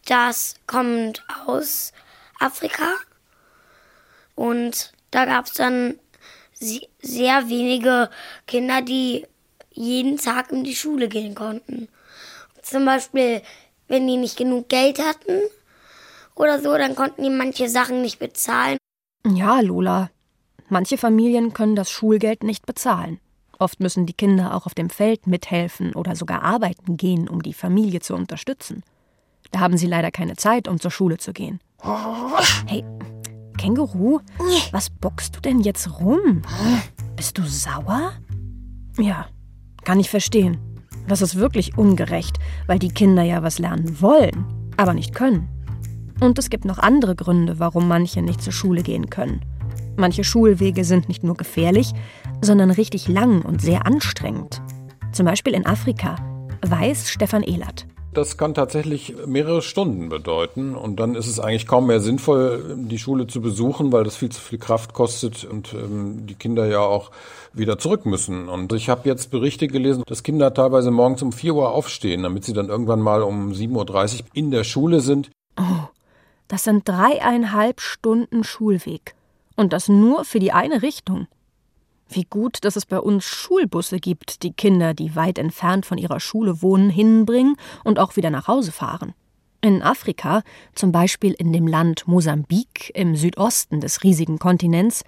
das 0.07 0.55
kommt 0.67 1.25
aus 1.47 1.93
Afrika. 2.39 2.95
Und 4.35 4.93
da 5.11 5.25
gab 5.25 5.47
es 5.47 5.55
dann 5.55 5.99
sehr 6.55 7.49
wenige 7.49 8.11
Kinder, 8.47 8.83
die 8.83 9.27
jeden 9.73 10.17
Tag 10.19 10.51
in 10.51 10.65
die 10.65 10.75
Schule 10.75 11.09
gehen 11.09 11.35
konnten. 11.35 11.89
Zum 12.63 12.85
Beispiel, 12.85 13.43
wenn 13.87 14.07
die 14.07 14.17
nicht 14.17 14.37
genug 14.37 14.69
Geld 14.69 14.99
hatten 14.99 15.41
oder 16.35 16.61
so, 16.61 16.77
dann 16.77 16.95
konnten 16.95 17.23
die 17.23 17.31
manche 17.31 17.69
Sachen 17.69 18.03
nicht 18.03 18.19
bezahlen. 18.19 18.79
Ja, 19.27 19.61
Lola. 19.61 20.11
Manche 20.69 20.99
Familien 20.99 21.55
können 21.55 21.77
das 21.77 21.91
Schulgeld 21.91 22.43
nicht 22.43 22.67
bezahlen. 22.67 23.21
Oft 23.59 23.81
müssen 23.81 24.07
die 24.07 24.13
Kinder 24.13 24.55
auch 24.55 24.67
auf 24.67 24.75
dem 24.75 24.89
Feld 24.89 25.27
mithelfen 25.27 25.95
oder 25.95 26.15
sogar 26.15 26.43
arbeiten 26.43 26.97
gehen, 26.97 27.29
um 27.29 27.43
die 27.43 27.53
Familie 27.53 28.01
zu 28.01 28.15
unterstützen. 28.15 28.85
Da 29.51 29.61
haben 29.61 29.77
sie 29.77 29.87
leider 29.87 30.11
keine 30.11 30.37
Zeit, 30.37 30.69
um 30.69 30.79
zur 30.79 30.91
Schule 30.91 31.17
zu 31.17 31.33
gehen. 31.33 31.61
Hey, 32.67 32.85
Känguru, 33.57 34.21
was 34.71 34.91
bockst 34.91 35.35
du 35.35 35.41
denn 35.41 35.61
jetzt 35.61 36.01
rum? 36.01 36.43
Bist 37.17 37.39
du 37.39 37.43
sauer? 37.43 38.13
Ja, 38.97 39.27
kann 39.85 39.99
ich 39.99 40.11
verstehen. 40.11 40.59
Das 41.09 41.23
ist 41.23 41.37
wirklich 41.37 41.77
ungerecht, 41.77 42.39
weil 42.67 42.79
die 42.79 42.91
Kinder 42.91 43.23
ja 43.23 43.43
was 43.43 43.59
lernen 43.59 44.01
wollen, 44.01 44.45
aber 44.77 44.95
nicht 44.95 45.15
können. 45.15 45.49
Und 46.21 46.39
es 46.39 46.51
gibt 46.51 46.65
noch 46.65 46.79
andere 46.79 47.17
Gründe, 47.17 47.59
warum 47.59 47.89
manche 47.89 48.23
nicht 48.23 48.43
zur 48.43 48.53
Schule 48.53 48.83
gehen 48.83 49.09
können. 49.09 49.41
Manche 49.99 50.23
Schulwege 50.23 50.85
sind 50.85 51.09
nicht 51.09 51.25
nur 51.25 51.35
gefährlich, 51.35 51.91
sondern 52.41 52.71
richtig 52.71 53.09
lang 53.09 53.43
und 53.43 53.61
sehr 53.61 53.85
anstrengend. 53.85 54.63
Zum 55.11 55.27
Beispiel 55.27 55.55
in 55.55 55.67
Afrika, 55.67 56.15
weiß 56.65 57.11
Stefan 57.11 57.43
Ehlert. 57.43 57.85
Das 58.15 58.39
kann 58.39 58.55
tatsächlich 58.55 59.17
mehrere 59.27 59.61
Stunden 59.61 60.09
bedeuten 60.09 60.77
und 60.77 61.01
dann 61.01 61.17
ist 61.17 61.27
es 61.27 61.41
eigentlich 61.41 61.67
kaum 61.67 61.89
mehr 61.89 61.99
sinnvoll, 61.99 62.77
die 62.79 62.99
Schule 63.01 63.27
zu 63.27 63.41
besuchen, 63.41 63.91
weil 63.91 64.05
das 64.05 64.15
viel 64.15 64.29
zu 64.29 64.41
viel 64.41 64.61
Kraft 64.61 64.95
kostet 64.95 65.45
und 65.45 65.75
ähm, 65.75 66.27
die 66.27 66.37
Kinder 66.37 66.67
ja 66.67 66.79
auch 66.79 67.11
wieder 67.53 67.77
zurück 67.81 68.07
müssen. 68.07 68.49
Und 68.49 68.73
ich 68.73 68.89
habe 68.89 69.09
jetzt 69.09 69.33
Berichte 69.33 69.67
gelesen, 69.67 70.05
dass 70.07 70.23
Kinder 70.23 70.55
teilweise 70.55 70.93
morgens 70.93 71.23
um 71.23 71.33
4 71.33 71.55
Uhr 71.57 71.73
aufstehen, 71.73 72.23
damit 72.23 72.45
sie 72.45 72.53
dann 72.53 72.69
irgendwann 72.69 73.01
mal 73.01 73.23
um 73.23 73.51
7.30 73.51 73.75
Uhr 73.75 74.27
in 74.33 74.53
der 74.53 74.63
Schule 74.63 75.01
sind. 75.01 75.33
Oh, 75.59 75.89
das 76.47 76.63
sind 76.63 76.89
dreieinhalb 76.89 77.81
Stunden 77.81 78.45
Schulweg. 78.45 79.18
Und 79.59 79.73
das 79.73 79.89
nur 79.89 80.25
für 80.25 80.39
die 80.39 80.53
eine 80.53 80.83
Richtung. 80.83 81.27
Wie 82.09 82.23
gut, 82.23 82.59
dass 82.63 82.77
es 82.77 82.87
bei 82.87 83.01
uns 83.01 83.25
Schulbusse 83.25 83.99
gibt, 83.99 84.45
die 84.45 84.53
Kinder, 84.53 84.95
die 84.95 85.17
weit 85.17 85.37
entfernt 85.37 85.85
von 85.85 85.99
ihrer 85.99 86.21
Schule 86.21 86.63
wohnen, 86.63 86.91
hinbringen 86.91 87.57
und 87.83 87.99
auch 87.99 88.15
wieder 88.15 88.31
nach 88.31 88.47
Hause 88.47 88.71
fahren. 88.71 89.15
In 89.61 89.83
Afrika, 89.83 90.45
zum 90.77 90.93
Beispiel 90.93 91.33
in 91.33 91.53
dem 91.53 91.67
Land 91.67 92.07
Mosambik 92.07 92.93
im 92.95 93.17
Südosten 93.17 93.81
des 93.81 94.05
riesigen 94.05 94.39
Kontinents, 94.39 95.03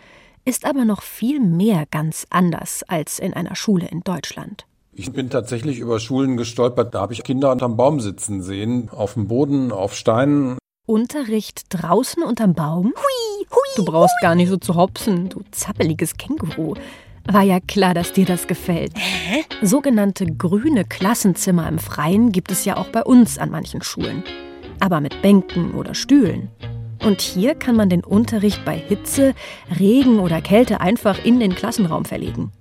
ist 0.45 0.67
aber 0.67 0.85
noch 0.85 1.03
viel 1.03 1.39
mehr 1.39 1.87
ganz 1.89 2.27
anders 2.29 2.83
als 2.89 3.21
in 3.21 3.33
einer 3.33 3.55
Schule 3.55 3.87
in 3.87 4.01
Deutschland. 4.01 4.67
Ich 4.93 5.13
bin 5.13 5.31
tatsächlich 5.31 5.79
über 5.79 6.01
Schulen 6.01 6.37
gestolpert, 6.37 6.93
da 6.97 7.03
habe 7.03 7.13
ich 7.13 7.23
Kinder 7.23 7.53
unterm 7.53 7.77
Baum 7.77 8.01
sitzen 8.01 8.43
sehen, 8.43 8.91
auf 8.91 9.15
dem 9.15 9.29
Boden, 9.29 9.71
auf 9.71 9.95
Steinen. 9.95 10.59
Unterricht 10.87 11.67
draußen 11.69 12.25
unterm 12.25 12.55
Baum? 12.55 12.87
Hui, 12.97 13.30
du 13.77 13.85
brauchst 13.85 14.15
gar 14.21 14.35
nicht 14.35 14.49
so 14.49 14.57
zu 14.57 14.75
hopsen, 14.75 15.29
du 15.29 15.43
zappeliges 15.51 16.17
Känguru. 16.17 16.75
War 17.25 17.43
ja 17.43 17.61
klar, 17.61 17.95
dass 17.95 18.13
dir 18.13 18.25
das 18.25 18.47
gefällt. 18.47 18.93
Hä? 18.97 19.45
Sogenannte 19.63 20.27
grüne 20.27 20.85
Klassenzimmer 20.85 21.69
im 21.69 21.79
Freien 21.79 22.33
gibt 22.33 22.51
es 22.51 22.65
ja 22.65 22.77
auch 22.77 22.89
bei 22.89 23.03
uns 23.03 23.39
an 23.39 23.51
manchen 23.51 23.83
Schulen. 23.83 24.25
Aber 24.81 25.01
mit 25.01 25.21
Bänken 25.23 25.75
oder 25.75 25.95
Stühlen. 25.95 26.49
Und 27.05 27.21
hier 27.21 27.55
kann 27.55 27.77
man 27.77 27.89
den 27.89 28.05
Unterricht 28.05 28.65
bei 28.65 28.77
Hitze, 28.77 29.35
Regen 29.79 30.19
oder 30.19 30.41
Kälte 30.41 30.81
einfach 30.81 31.25
in 31.25 31.41
den 31.41 31.55
Klassenraum 31.55 32.05
verlegen. 32.05 32.53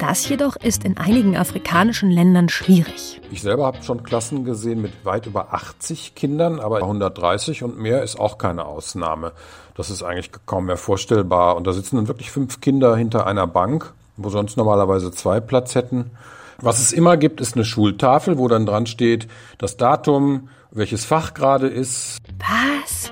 Das 0.00 0.26
jedoch 0.30 0.56
ist 0.56 0.84
in 0.84 0.96
einigen 0.96 1.36
afrikanischen 1.36 2.10
Ländern 2.10 2.48
schwierig. 2.48 3.20
Ich 3.30 3.42
selber 3.42 3.66
habe 3.66 3.82
schon 3.82 4.02
Klassen 4.02 4.46
gesehen 4.46 4.80
mit 4.80 5.04
weit 5.04 5.26
über 5.26 5.52
80 5.52 6.14
Kindern, 6.14 6.58
aber 6.58 6.78
130 6.78 7.62
und 7.64 7.78
mehr 7.78 8.02
ist 8.02 8.18
auch 8.18 8.38
keine 8.38 8.64
Ausnahme. 8.64 9.32
Das 9.80 9.88
ist 9.88 10.02
eigentlich 10.02 10.30
kaum 10.44 10.66
mehr 10.66 10.76
vorstellbar. 10.76 11.56
Und 11.56 11.66
da 11.66 11.72
sitzen 11.72 11.96
dann 11.96 12.06
wirklich 12.06 12.30
fünf 12.30 12.60
Kinder 12.60 12.94
hinter 12.96 13.26
einer 13.26 13.46
Bank, 13.46 13.94
wo 14.18 14.28
sonst 14.28 14.58
normalerweise 14.58 15.10
zwei 15.10 15.40
Platz 15.40 15.74
hätten. 15.74 16.10
Was 16.58 16.80
es 16.80 16.92
immer 16.92 17.16
gibt, 17.16 17.40
ist 17.40 17.54
eine 17.54 17.64
Schultafel, 17.64 18.36
wo 18.36 18.46
dann 18.46 18.66
dran 18.66 18.84
steht 18.84 19.26
das 19.56 19.78
Datum, 19.78 20.50
welches 20.70 21.06
Fach 21.06 21.32
gerade 21.32 21.66
ist. 21.66 22.18
Was? 22.38 23.10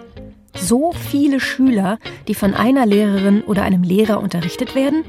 So 0.63 0.93
viele 0.93 1.41
Schüler, 1.41 1.99
die 2.29 2.35
von 2.35 2.53
einer 2.53 2.85
Lehrerin 2.85 3.41
oder 3.45 3.63
einem 3.63 3.83
Lehrer 3.83 4.21
unterrichtet 4.21 4.75
werden? 4.75 5.05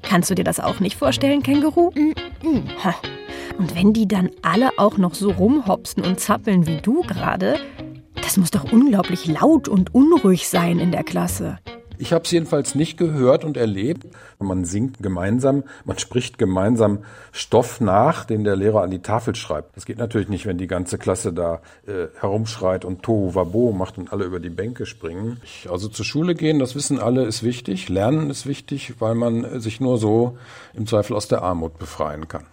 Kannst 0.00 0.30
du 0.30 0.34
dir 0.34 0.44
das 0.44 0.60
auch 0.60 0.80
nicht 0.80 0.96
vorstellen, 0.96 1.42
Känguru? 1.42 1.92
Ha. 2.82 2.94
Und 3.58 3.74
wenn 3.74 3.92
die 3.92 4.08
dann 4.08 4.30
alle 4.40 4.70
auch 4.78 4.96
noch 4.96 5.12
so 5.12 5.30
rumhopsen 5.30 6.02
und 6.02 6.20
zappeln 6.20 6.66
wie 6.66 6.78
du 6.78 7.02
gerade, 7.02 7.56
das 8.30 8.36
muss 8.36 8.52
doch 8.52 8.70
unglaublich 8.70 9.26
laut 9.26 9.66
und 9.66 9.92
unruhig 9.92 10.48
sein 10.48 10.78
in 10.78 10.92
der 10.92 11.02
Klasse. 11.02 11.58
Ich 11.98 12.12
habe 12.12 12.24
es 12.24 12.30
jedenfalls 12.30 12.76
nicht 12.76 12.96
gehört 12.96 13.44
und 13.44 13.56
erlebt. 13.56 14.06
Man 14.38 14.64
singt 14.64 15.02
gemeinsam, 15.02 15.64
man 15.84 15.98
spricht 15.98 16.38
gemeinsam 16.38 17.00
Stoff 17.32 17.80
nach, 17.80 18.24
den 18.24 18.44
der 18.44 18.54
Lehrer 18.54 18.82
an 18.82 18.92
die 18.92 19.02
Tafel 19.02 19.34
schreibt. 19.34 19.76
Das 19.76 19.84
geht 19.84 19.98
natürlich 19.98 20.28
nicht, 20.28 20.46
wenn 20.46 20.58
die 20.58 20.68
ganze 20.68 20.96
Klasse 20.96 21.32
da 21.32 21.60
äh, 21.88 22.06
herumschreit 22.20 22.84
und 22.84 23.02
Tohu 23.02 23.34
Wabo 23.34 23.72
macht 23.72 23.98
und 23.98 24.12
alle 24.12 24.26
über 24.26 24.38
die 24.38 24.48
Bänke 24.48 24.86
springen. 24.86 25.40
Also 25.68 25.88
zur 25.88 26.04
Schule 26.04 26.36
gehen, 26.36 26.60
das 26.60 26.76
wissen 26.76 27.00
alle, 27.00 27.24
ist 27.24 27.42
wichtig. 27.42 27.88
Lernen 27.88 28.30
ist 28.30 28.46
wichtig, 28.46 29.00
weil 29.00 29.16
man 29.16 29.58
sich 29.58 29.80
nur 29.80 29.98
so 29.98 30.38
im 30.72 30.86
Zweifel 30.86 31.16
aus 31.16 31.26
der 31.26 31.42
Armut 31.42 31.80
befreien 31.80 32.28
kann. 32.28 32.46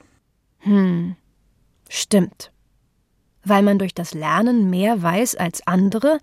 Hm, 0.61 1.15
stimmt. 1.87 2.51
Weil 3.47 3.63
man 3.63 3.79
durch 3.79 3.93
das 3.93 4.13
Lernen 4.13 4.69
mehr 4.69 5.01
weiß 5.01 5.35
als 5.35 5.65
andere 5.65 6.19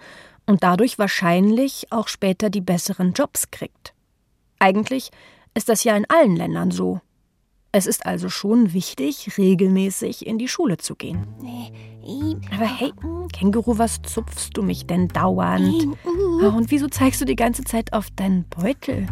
und 0.47 0.62
dadurch 0.62 0.99
wahrscheinlich 0.99 1.87
auch 1.90 2.09
später 2.09 2.50
die 2.50 2.61
besseren 2.61 3.12
Jobs 3.12 3.50
kriegt. 3.50 3.95
Eigentlich 4.59 5.11
ist 5.54 5.69
das 5.69 5.85
ja 5.85 5.97
in 5.97 6.07
allen 6.09 6.37
Ländern 6.37 6.71
so. 6.71 7.00
Es 7.73 7.87
ist 7.87 8.07
also 8.07 8.28
schon 8.28 8.73
wichtig, 8.73 9.37
regelmäßig 9.37 10.26
in 10.26 10.38
die 10.38 10.47
Schule 10.47 10.76
zu 10.76 10.95
gehen. 10.95 11.26
Aber 12.54 12.66
hey, 12.66 12.93
Känguru, 13.33 13.78
was 13.78 14.00
zupfst 14.02 14.50
du 14.52 14.62
mich 14.62 14.87
denn 14.87 15.09
dauernd? 15.09 15.88
Und 16.40 16.71
wieso 16.71 16.87
zeigst 16.88 17.21
du 17.21 17.25
die 17.25 17.35
ganze 17.35 17.64
Zeit 17.64 17.93
auf 17.93 18.11
deinen 18.11 18.45
Beutel? 18.45 19.07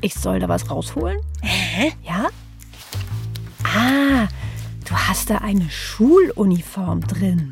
Ich 0.00 0.14
soll 0.14 0.38
da 0.38 0.48
was 0.48 0.70
rausholen? 0.70 1.18
Hä? 1.42 1.92
Ja? 2.02 2.28
Ah, 3.64 4.28
du 4.92 4.98
hast 4.98 5.30
da 5.30 5.38
eine 5.38 5.70
Schuluniform 5.70 7.00
drin. 7.00 7.50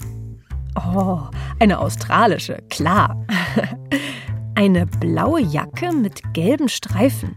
Oh, 0.76 1.20
eine 1.59 1.78
australische, 1.78 2.59
klar. 2.68 3.26
Eine 4.56 4.85
blaue 4.85 5.40
Jacke 5.40 5.90
mit 5.90 6.20
gelben 6.35 6.68
Streifen. 6.68 7.35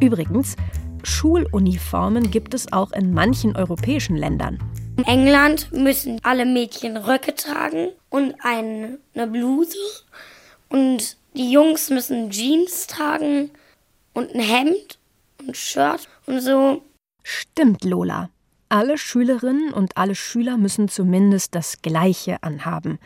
Übrigens, 0.00 0.56
Schuluniformen 1.02 2.30
gibt 2.30 2.54
es 2.54 2.72
auch 2.72 2.92
in 2.92 3.12
manchen 3.12 3.54
europäischen 3.54 4.16
Ländern. 4.16 4.58
In 4.96 5.04
England 5.04 5.70
müssen 5.72 6.20
alle 6.22 6.46
Mädchen 6.46 6.96
Röcke 6.96 7.34
tragen 7.34 7.88
und 8.08 8.34
eine 8.42 8.98
Bluse. 9.30 9.76
Und 10.70 11.18
die 11.34 11.52
Jungs 11.52 11.90
müssen 11.90 12.30
Jeans 12.30 12.86
tragen 12.86 13.50
und 14.14 14.34
ein 14.34 14.40
Hemd 14.40 14.98
und 15.38 15.50
ein 15.50 15.54
Shirt 15.54 16.08
und 16.24 16.40
so. 16.40 16.82
Stimmt, 17.22 17.84
Lola. 17.84 18.30
Alle 18.70 18.98
Schülerinnen 18.98 19.72
und 19.72 19.96
alle 19.96 20.14
Schüler 20.14 20.58
müssen 20.58 20.88
zumindest 20.88 21.54
das 21.54 21.80
Gleiche 21.80 22.42
anhaben. 22.42 22.98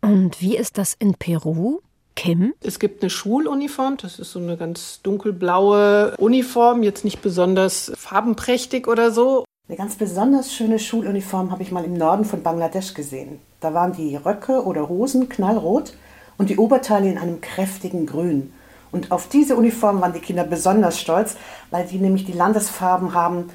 Und 0.00 0.40
wie 0.40 0.56
ist 0.56 0.78
das 0.78 0.96
in 0.98 1.14
Peru? 1.14 1.80
Kim? 2.16 2.54
Es 2.62 2.78
gibt 2.78 3.02
eine 3.02 3.10
Schuluniform, 3.10 3.98
das 3.98 4.18
ist 4.18 4.32
so 4.32 4.38
eine 4.38 4.56
ganz 4.56 5.00
dunkelblaue 5.02 6.16
Uniform, 6.16 6.82
jetzt 6.82 7.04
nicht 7.04 7.20
besonders 7.20 7.92
farbenprächtig 7.94 8.88
oder 8.88 9.10
so. 9.10 9.44
Eine 9.68 9.76
ganz 9.76 9.96
besonders 9.96 10.52
schöne 10.52 10.78
Schuluniform 10.78 11.50
habe 11.50 11.62
ich 11.62 11.72
mal 11.72 11.84
im 11.84 11.94
Norden 11.94 12.24
von 12.24 12.42
Bangladesch 12.42 12.94
gesehen. 12.94 13.38
Da 13.60 13.74
waren 13.74 13.92
die 13.92 14.16
Röcke 14.16 14.64
oder 14.64 14.88
Hosen 14.88 15.28
knallrot 15.28 15.94
und 16.38 16.50
die 16.50 16.56
Oberteile 16.56 17.08
in 17.10 17.18
einem 17.18 17.40
kräftigen 17.40 18.06
Grün. 18.06 18.52
Und 18.92 19.12
auf 19.12 19.28
diese 19.28 19.56
Uniform 19.56 20.00
waren 20.00 20.14
die 20.14 20.20
Kinder 20.20 20.44
besonders 20.44 20.98
stolz, 20.98 21.36
weil 21.70 21.86
die 21.86 21.98
nämlich 21.98 22.24
die 22.24 22.32
Landesfarben 22.32 23.14
haben, 23.14 23.50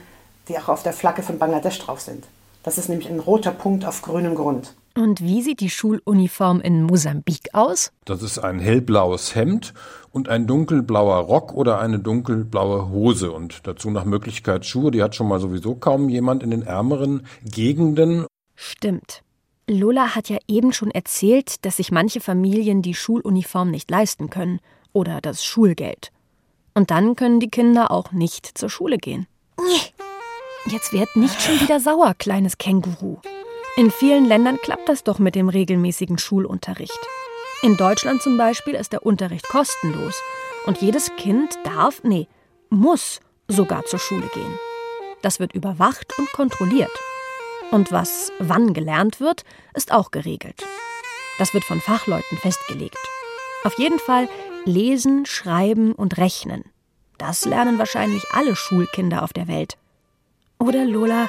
die 0.48 0.58
auch 0.58 0.70
auf 0.70 0.84
der 0.84 0.94
Flagge 0.94 1.24
von 1.24 1.40
Bangladesch 1.40 1.80
drauf 1.80 2.02
sind. 2.02 2.26
Das 2.64 2.78
ist 2.78 2.90
nämlich 2.90 3.10
ein 3.10 3.20
roter 3.20 3.52
Punkt 3.52 3.86
auf 3.86 4.02
grünem 4.02 4.36
Grund. 4.36 4.74
Und 4.98 5.22
wie 5.22 5.42
sieht 5.42 5.60
die 5.60 5.70
Schuluniform 5.70 6.62
in 6.62 6.84
Mosambik 6.84 7.50
aus? 7.54 7.92
Das 8.06 8.24
ist 8.24 8.40
ein 8.40 8.60
hellblaues 8.60 9.36
Hemd 9.36 9.74
und 10.12 10.30
ein 10.30 10.48
dunkelblauer 10.48 11.18
Rock 11.18 11.54
oder 11.54 11.80
eine 11.80 12.00
dunkelblaue 12.00 12.90
Hose 12.90 13.32
und 13.32 13.68
dazu 13.68 13.90
nach 13.92 14.06
Möglichkeit 14.06 14.66
Schuhe. 14.66 14.92
Die 14.92 15.04
hat 15.04 15.14
schon 15.14 15.28
mal 15.28 15.42
sowieso 15.42 15.76
kaum 15.76 16.08
jemand 16.08 16.44
in 16.44 16.52
den 16.52 16.64
ärmeren 16.64 17.28
Gegenden. 17.44 18.26
Stimmt. 18.56 19.22
Lola 19.68 20.16
hat 20.16 20.30
ja 20.30 20.38
eben 20.48 20.72
schon 20.72 20.92
erzählt, 20.92 21.66
dass 21.66 21.78
sich 21.78 21.92
manche 21.92 22.22
Familien 22.22 22.82
die 22.82 22.94
Schuluniform 22.94 23.72
nicht 23.72 23.92
leisten 23.92 24.30
können 24.30 24.60
oder 24.94 25.20
das 25.20 25.44
Schulgeld. 25.44 26.12
Und 26.74 26.90
dann 26.90 27.16
können 27.16 27.40
die 27.40 27.50
Kinder 27.50 27.92
auch 27.92 28.12
nicht 28.12 28.58
zur 28.58 28.70
Schule 28.70 28.98
gehen. 28.98 29.28
Jetzt 30.68 30.94
werd 30.94 31.16
nicht 31.16 31.40
schon 31.42 31.60
wieder 31.60 31.80
sauer, 31.80 32.16
kleines 32.18 32.58
Känguru. 32.58 33.18
In 33.78 33.92
vielen 33.92 34.26
Ländern 34.26 34.58
klappt 34.58 34.90
das 34.90 35.04
doch 35.04 35.20
mit 35.20 35.36
dem 35.36 35.48
regelmäßigen 35.48 36.18
Schulunterricht. 36.18 37.00
In 37.62 37.78
Deutschland 37.78 38.24
zum 38.24 38.38
Beispiel 38.38 38.74
ist 38.74 38.92
der 38.92 39.06
Unterricht 39.06 39.48
kostenlos 39.48 40.20
und 40.66 40.82
jedes 40.82 41.16
Kind 41.18 41.56
darf, 41.64 42.02
nee, 42.04 42.28
muss 42.70 43.20
sogar 43.48 43.86
zur 43.86 44.00
Schule 44.00 44.28
gehen. 44.34 44.60
Das 45.22 45.40
wird 45.40 45.54
überwacht 45.54 46.18
und 46.18 46.32
kontrolliert. 46.32 46.92
Und 47.70 47.92
was 47.92 48.32
wann 48.40 48.74
gelernt 48.74 49.20
wird, 49.20 49.44
ist 49.76 49.92
auch 49.92 50.10
geregelt. 50.10 50.64
Das 51.38 51.54
wird 51.54 51.64
von 51.64 51.80
Fachleuten 51.80 52.38
festgelegt. 52.40 52.98
Auf 53.64 53.78
jeden 53.78 54.00
Fall 54.00 54.28
lesen, 54.66 55.26
schreiben 55.28 55.94
und 55.94 56.18
rechnen. 56.18 56.64
Das 57.20 57.46
lernen 57.46 57.78
wahrscheinlich 57.78 58.24
alle 58.32 58.56
Schulkinder 58.56 59.22
auf 59.24 59.34
der 59.34 59.48
Welt. 59.48 59.78
Oder 60.60 60.86
Lola, 60.86 61.28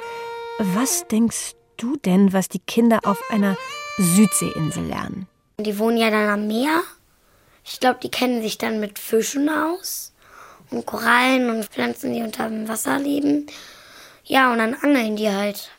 was 0.58 1.06
denkst 1.08 1.54
du 1.76 1.96
denn, 1.96 2.32
was 2.32 2.48
die 2.48 2.60
Kinder 2.60 3.00
auf 3.04 3.20
einer 3.30 3.56
Südseeinsel 3.98 4.84
lernen? 4.84 5.26
Die 5.58 5.78
wohnen 5.78 5.96
ja 5.96 6.10
dann 6.10 6.28
am 6.28 6.46
Meer. 6.46 6.82
Ich 7.64 7.80
glaube, 7.80 7.98
die 8.02 8.10
kennen 8.10 8.42
sich 8.42 8.58
dann 8.58 8.80
mit 8.80 8.98
Fischen 8.98 9.48
aus 9.48 10.12
und 10.70 10.86
Korallen 10.86 11.50
und 11.50 11.64
Pflanzen, 11.64 12.12
die 12.12 12.22
unter 12.22 12.48
dem 12.48 12.68
Wasser 12.68 12.98
leben. 12.98 13.46
Ja, 14.24 14.52
und 14.52 14.58
dann 14.58 14.74
angeln 14.74 15.16
die 15.16 15.30
halt. 15.30 15.70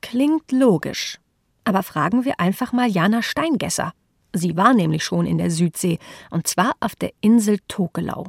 Klingt 0.00 0.52
logisch. 0.52 1.18
Aber 1.64 1.82
fragen 1.82 2.24
wir 2.24 2.38
einfach 2.38 2.72
mal 2.72 2.88
Jana 2.88 3.22
Steingesser. 3.22 3.92
Sie 4.32 4.56
war 4.56 4.74
nämlich 4.74 5.02
schon 5.04 5.26
in 5.26 5.38
der 5.38 5.50
Südsee, 5.50 5.98
und 6.30 6.46
zwar 6.46 6.74
auf 6.80 6.94
der 6.94 7.12
Insel 7.20 7.58
Tokelau. 7.68 8.26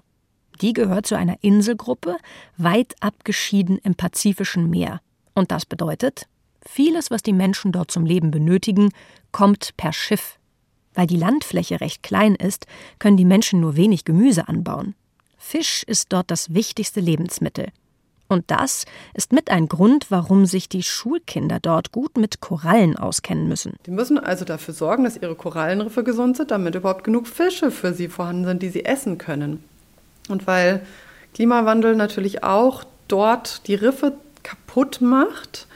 Die 0.62 0.74
gehört 0.74 1.06
zu 1.06 1.16
einer 1.16 1.38
Inselgruppe, 1.42 2.18
weit 2.58 2.96
abgeschieden 3.00 3.78
im 3.80 3.96
Pazifischen 3.96 4.70
Meer. 4.70 5.02
Und 5.34 5.52
das 5.52 5.66
bedeutet, 5.66 6.28
Vieles, 6.68 7.10
was 7.10 7.24
die 7.24 7.34
Menschen 7.34 7.72
dort 7.72 7.92
zum 7.92 8.06
Leben 8.06 8.30
benötigen, 8.30 8.92
kommt 9.32 9.76
per 9.78 9.94
Schiff. 9.94 10.38
Weil 10.94 11.08
die 11.08 11.18
Landfläche 11.18 11.80
recht 11.80 12.04
klein 12.04 12.36
ist, 12.36 12.66
können 13.00 13.18
die 13.18 13.26
Menschen 13.26 13.62
nur 13.62 13.76
wenig 13.76 14.04
Gemüse 14.04 14.48
anbauen. 14.48 14.94
Fisch 15.38 15.84
ist 15.84 16.12
dort 16.12 16.30
das 16.30 16.54
wichtigste 16.54 17.00
Lebensmittel. 17.00 17.68
Und 18.28 18.52
das 18.52 18.84
ist 19.14 19.32
mit 19.32 19.50
ein 19.50 19.70
Grund, 19.70 20.08
warum 20.12 20.46
sich 20.46 20.68
die 20.68 20.84
Schulkinder 20.84 21.60
dort 21.62 21.94
gut 21.94 22.18
mit 22.18 22.42
Korallen 22.42 22.98
auskennen 22.98 23.48
müssen. 23.48 23.76
Die 23.86 23.92
müssen 23.92 24.20
also 24.20 24.44
dafür 24.44 24.74
sorgen, 24.74 25.06
dass 25.06 25.16
ihre 25.16 25.36
Korallenriffe 25.36 26.04
gesund 26.04 26.36
sind, 26.36 26.52
damit 26.52 26.76
überhaupt 26.76 27.06
genug 27.06 27.28
Fische 27.28 27.72
für 27.72 27.94
sie 27.94 28.10
vorhanden 28.10 28.46
sind, 28.46 28.64
die 28.64 28.70
sie 28.70 28.84
essen 28.84 29.18
können. 29.18 29.64
Und 30.30 30.48
weil 30.48 30.86
Klimawandel 31.34 31.96
natürlich 31.96 32.44
auch 32.44 32.84
dort 33.08 33.68
die 33.68 33.76
Riffe 33.76 34.14
kaputt 34.44 35.02
macht, 35.02 35.68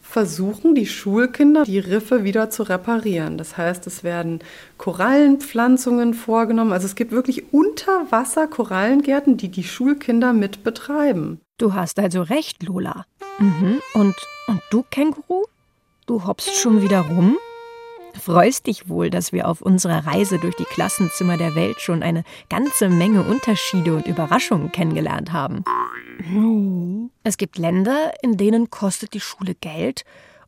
versuchen 0.00 0.74
die 0.74 0.86
Schulkinder, 0.86 1.64
die 1.64 1.78
Riffe 1.78 2.24
wieder 2.24 2.48
zu 2.48 2.62
reparieren. 2.62 3.36
Das 3.36 3.56
heißt, 3.58 3.86
es 3.86 4.02
werden 4.02 4.40
Korallenpflanzungen 4.78 6.14
vorgenommen. 6.14 6.72
Also 6.72 6.86
es 6.86 6.94
gibt 6.94 7.12
wirklich 7.12 7.52
Unterwasser-Korallengärten, 7.52 9.36
die 9.36 9.50
die 9.50 9.64
Schulkinder 9.64 10.32
mit 10.32 10.64
betreiben. 10.64 11.40
Du 11.58 11.74
hast 11.74 11.98
also 11.98 12.22
recht, 12.22 12.62
Lola. 12.62 13.04
Mhm. 13.38 13.80
Und, 13.94 14.14
und 14.46 14.62
du, 14.70 14.84
Känguru? 14.90 15.44
Du 16.06 16.24
hoppst 16.24 16.54
schon 16.56 16.82
wieder 16.82 17.00
rum? 17.00 17.36
Freust 18.20 18.66
dich 18.66 18.88
wohl, 18.88 19.10
dass 19.10 19.32
wir 19.32 19.48
auf 19.48 19.60
unserer 19.60 20.06
Reise 20.06 20.38
durch 20.38 20.56
die 20.56 20.64
Klassenzimmer 20.64 21.36
der 21.36 21.54
Welt 21.54 21.80
schon 21.80 22.02
eine 22.02 22.24
ganze 22.48 22.88
Menge 22.88 23.22
Unterschiede 23.22 23.94
und 23.94 24.06
Überraschungen 24.06 24.72
kennengelernt 24.72 25.32
haben. 25.32 25.64
Es 27.22 27.36
gibt 27.36 27.58
Länder, 27.58 28.12
in 28.22 28.36
denen 28.36 28.70
kostet 28.70 29.14
die 29.14 29.20
Schule 29.20 29.54
Geld 29.54 30.04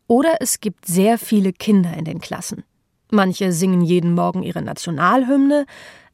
oder 0.07 0.37
es 0.41 0.61
gibt 0.61 0.87
sehr 0.87 1.19
viele 1.19 1.53
Kinder 1.53 1.95
in 1.97 2.05
den 2.05 2.21
Klassen. 2.21 2.65
Manche 3.11 3.53
singen 3.53 3.83
jeden 3.83 4.15
Morgen 4.15 4.43
ihre 4.43 4.63
Nationalhymne, 4.63 5.67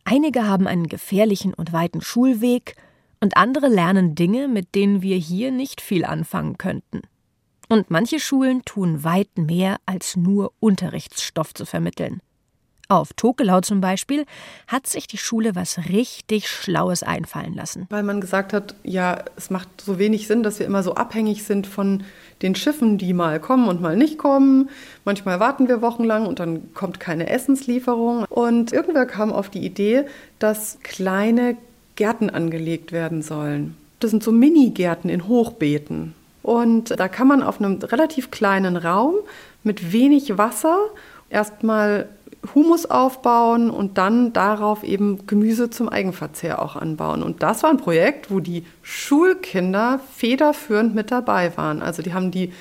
einige 0.05 0.47
haben 0.47 0.67
einen 0.67 0.89
gefährlichen 0.89 1.55
und 1.55 1.73
weiten 1.73 2.01
Schulweg 2.01 2.77
und 3.21 3.37
andere 3.37 3.69
lernen 3.69 4.15
Dinge, 4.15 4.49
mit 4.49 4.75
denen 4.75 5.03
wir 5.03 5.17
hier 5.17 5.51
nicht 5.51 5.81
viel 5.81 6.05
anfangen 6.05 6.59
könnten. 6.59 7.03
Und 7.69 7.91
manche 7.91 8.21
Schulen 8.21 8.65
tun 8.65 9.05
weit 9.05 9.37
mehr, 9.37 9.77
als 9.87 10.17
nur 10.17 10.53
Unterrichtsstoff 10.61 11.55
zu 11.55 11.65
vermitteln. 11.65 12.21
Auf 12.89 13.15
Tokelau 13.15 13.61
zum 13.63 13.81
Beispiel 13.81 14.27
hat 14.67 14.87
sich 14.87 15.07
die 15.07 15.17
Schule 15.17 15.55
was 15.55 15.79
richtig 15.89 16.49
Schlaues 16.49 17.03
einfallen 17.03 17.55
lassen. 17.55 17.87
Weil 17.89 18.03
man 18.03 18.21
gesagt 18.21 18.53
hat, 18.53 18.75
ja, 18.83 19.25
es 19.37 19.49
macht 19.49 19.69
so 19.81 19.99
wenig 19.99 20.27
Sinn, 20.27 20.43
dass 20.43 20.59
wir 20.59 20.67
immer 20.67 20.83
so 20.83 20.95
abhängig 20.95 21.45
sind 21.45 21.67
von 21.67 22.05
den 22.43 22.55
Schiffen, 22.55 22.99
die 22.99 23.15
mal 23.15 23.41
kommen 23.41 23.69
und 23.69 23.81
mal 23.81 23.97
nicht 23.97 24.19
kommen. 24.19 24.69
Manchmal 25.05 25.41
warten 25.41 25.67
wir 25.67 25.81
wochenlang 25.81 26.27
und 26.27 26.41
dann 26.41 26.75
kommt 26.75 27.01
keine 27.01 27.31
Essenslieferung. 27.31 28.27
Und 28.29 28.73
irgendwer 28.73 29.07
kam 29.07 29.33
auf 29.33 29.49
die 29.49 29.65
Idee, 29.65 30.05
dass 30.39 30.79
kleine 30.83 31.57
Gärten 31.97 32.29
angelegt 32.29 32.93
werden 32.93 33.23
sollen. 33.23 33.77
Das 34.01 34.11
sind 34.11 34.23
so 34.23 34.31
Mini-Gärten 34.31 35.09
in 35.09 35.27
Hochbeeten. 35.27 36.15
Und 36.45 37.01
da 37.01 37.09
kann 37.09 37.27
man 37.27 37.43
auf 37.43 37.59
einem 37.59 37.79
relativ 37.79 38.31
kleinen 38.31 38.77
Raum 38.77 39.15
mit 39.63 39.93
wenig 39.93 40.37
Wasser 40.37 40.79
erstmal 41.31 42.11
Humus 42.55 42.85
aufbauen 42.85 43.71
und 43.71 43.97
dann 43.97 44.35
darauf 44.35 44.85
eben 44.85 45.27
Gemüse 45.27 45.71
zum 45.71 45.89
Eigenverzehr 45.89 46.61
auch 46.61 46.77
anbauen. 46.77 47.23
Und 47.23 47.43
das 47.43 47.63
war 47.63 47.71
ein 47.71 47.79
Projekt, 47.79 48.31
wo 48.31 48.41
die 48.41 48.67
Schulkinder 48.83 50.01
federführend 50.15 50.95
mit 50.95 51.11
dabei 51.11 51.57
waren. 51.57 51.81
Also 51.81 52.03
die 52.03 52.13
haben 52.13 52.31
die 52.31 52.53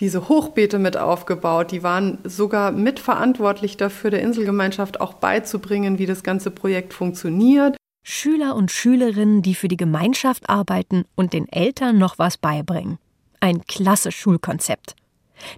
diese 0.00 0.28
Hochbeete 0.28 0.78
mit 0.78 0.98
aufgebaut. 0.98 1.72
Die 1.72 1.82
waren 1.82 2.18
sogar 2.24 2.72
mitverantwortlich 2.72 3.78
dafür, 3.78 4.10
der 4.10 4.20
Inselgemeinschaft 4.20 5.00
auch 5.00 5.14
beizubringen, 5.14 5.98
wie 5.98 6.06
das 6.06 6.22
ganze 6.22 6.50
Projekt 6.50 6.92
funktioniert. 6.92 7.76
Schüler 8.02 8.54
und 8.54 8.70
Schülerinnen, 8.70 9.40
die 9.40 9.54
für 9.54 9.68
die 9.68 9.78
Gemeinschaft 9.78 10.48
arbeiten 10.48 11.04
und 11.16 11.32
den 11.32 11.48
Eltern 11.50 11.98
noch 11.98 12.18
was 12.18 12.36
beibringen. 12.36 12.98
Ein 13.40 13.62
klasse 13.66 14.12
Schulkonzept. 14.12 14.94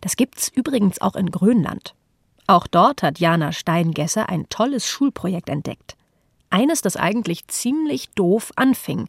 Das 0.00 0.14
gibt's 0.14 0.48
übrigens 0.48 1.00
auch 1.00 1.16
in 1.16 1.32
Grönland. 1.32 1.94
Auch 2.46 2.68
dort 2.68 3.02
hat 3.02 3.18
Jana 3.18 3.50
Steingesser 3.50 4.28
ein 4.28 4.48
tolles 4.48 4.86
Schulprojekt 4.86 5.48
entdeckt. 5.48 5.96
Eines, 6.48 6.80
das 6.82 6.96
eigentlich 6.96 7.48
ziemlich 7.48 8.10
doof 8.10 8.52
anfing, 8.54 9.08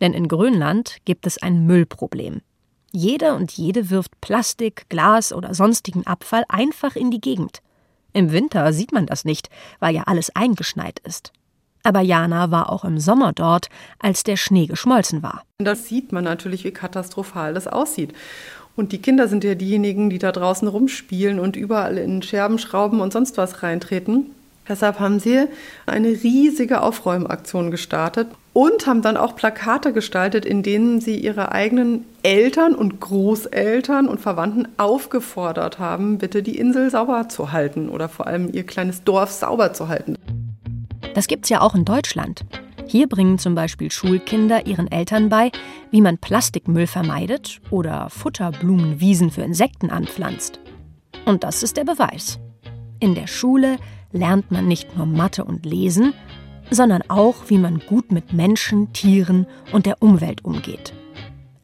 denn 0.00 0.12
in 0.12 0.28
Grönland 0.28 0.98
gibt 1.04 1.26
es 1.26 1.42
ein 1.42 1.66
Müllproblem. 1.66 2.42
Jeder 2.92 3.34
und 3.34 3.50
jede 3.52 3.90
wirft 3.90 4.20
Plastik, 4.20 4.88
Glas 4.88 5.32
oder 5.32 5.54
sonstigen 5.54 6.06
Abfall 6.06 6.44
einfach 6.48 6.94
in 6.94 7.10
die 7.10 7.20
Gegend. 7.20 7.60
Im 8.12 8.30
Winter 8.30 8.72
sieht 8.72 8.92
man 8.92 9.06
das 9.06 9.24
nicht, 9.24 9.48
weil 9.80 9.94
ja 9.94 10.02
alles 10.04 10.30
eingeschneit 10.36 11.00
ist. 11.00 11.32
Aber 11.82 12.00
Jana 12.00 12.50
war 12.50 12.70
auch 12.70 12.84
im 12.84 12.98
Sommer 12.98 13.32
dort, 13.32 13.68
als 13.98 14.22
der 14.22 14.36
Schnee 14.36 14.66
geschmolzen 14.66 15.22
war. 15.22 15.42
Das 15.58 15.88
sieht 15.88 16.12
man 16.12 16.24
natürlich, 16.24 16.64
wie 16.64 16.70
katastrophal 16.70 17.54
das 17.54 17.66
aussieht. 17.66 18.12
Und 18.74 18.92
die 18.92 19.02
Kinder 19.02 19.28
sind 19.28 19.44
ja 19.44 19.54
diejenigen, 19.54 20.08
die 20.08 20.18
da 20.18 20.32
draußen 20.32 20.66
rumspielen 20.66 21.38
und 21.38 21.56
überall 21.56 21.98
in 21.98 22.22
Scherben, 22.22 22.58
Schrauben 22.58 23.00
und 23.00 23.12
sonst 23.12 23.36
was 23.36 23.62
reintreten. 23.62 24.30
Deshalb 24.68 25.00
haben 25.00 25.18
sie 25.18 25.44
eine 25.86 26.08
riesige 26.08 26.82
Aufräumaktion 26.82 27.70
gestartet 27.70 28.28
und 28.52 28.86
haben 28.86 29.02
dann 29.02 29.16
auch 29.16 29.34
Plakate 29.34 29.92
gestaltet, 29.92 30.44
in 30.44 30.62
denen 30.62 31.00
sie 31.00 31.16
ihre 31.16 31.50
eigenen 31.52 32.04
Eltern 32.22 32.74
und 32.74 33.00
Großeltern 33.00 34.06
und 34.06 34.20
Verwandten 34.20 34.68
aufgefordert 34.76 35.78
haben, 35.78 36.18
bitte 36.18 36.42
die 36.42 36.58
Insel 36.58 36.90
sauber 36.90 37.28
zu 37.28 37.50
halten 37.50 37.88
oder 37.88 38.08
vor 38.08 38.28
allem 38.28 38.50
ihr 38.52 38.64
kleines 38.64 39.02
Dorf 39.02 39.32
sauber 39.32 39.72
zu 39.72 39.88
halten. 39.88 40.16
Das 41.14 41.26
gibt's 41.26 41.48
ja 41.48 41.60
auch 41.60 41.74
in 41.74 41.84
Deutschland. 41.84 42.44
Hier 42.86 43.08
bringen 43.08 43.38
zum 43.38 43.54
Beispiel 43.54 43.90
Schulkinder 43.90 44.66
ihren 44.66 44.90
Eltern 44.90 45.28
bei, 45.28 45.50
wie 45.90 46.00
man 46.00 46.18
Plastikmüll 46.18 46.86
vermeidet 46.86 47.60
oder 47.70 48.10
Futterblumenwiesen 48.10 49.30
für 49.30 49.42
Insekten 49.42 49.90
anpflanzt. 49.90 50.60
Und 51.24 51.44
das 51.44 51.62
ist 51.62 51.76
der 51.76 51.84
Beweis. 51.84 52.38
In 53.00 53.14
der 53.14 53.26
Schule 53.26 53.78
lernt 54.12 54.50
man 54.50 54.66
nicht 54.66 54.96
nur 54.96 55.06
Mathe 55.06 55.44
und 55.44 55.64
Lesen, 55.64 56.12
sondern 56.70 57.02
auch, 57.08 57.34
wie 57.48 57.58
man 57.58 57.80
gut 57.80 58.12
mit 58.12 58.32
Menschen, 58.32 58.92
Tieren 58.92 59.46
und 59.72 59.86
der 59.86 60.02
Umwelt 60.02 60.44
umgeht. 60.44 60.92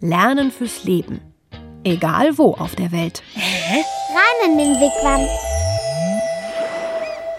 Lernen 0.01 0.51
fürs 0.51 0.85
Leben. 0.85 1.21
Egal 1.85 2.39
wo 2.39 2.55
auf 2.55 2.75
der 2.75 2.93
Welt. 2.93 3.23
Rein 3.35 4.51
in 4.51 4.59
den 4.59 4.75
Wigwam. 4.75 5.48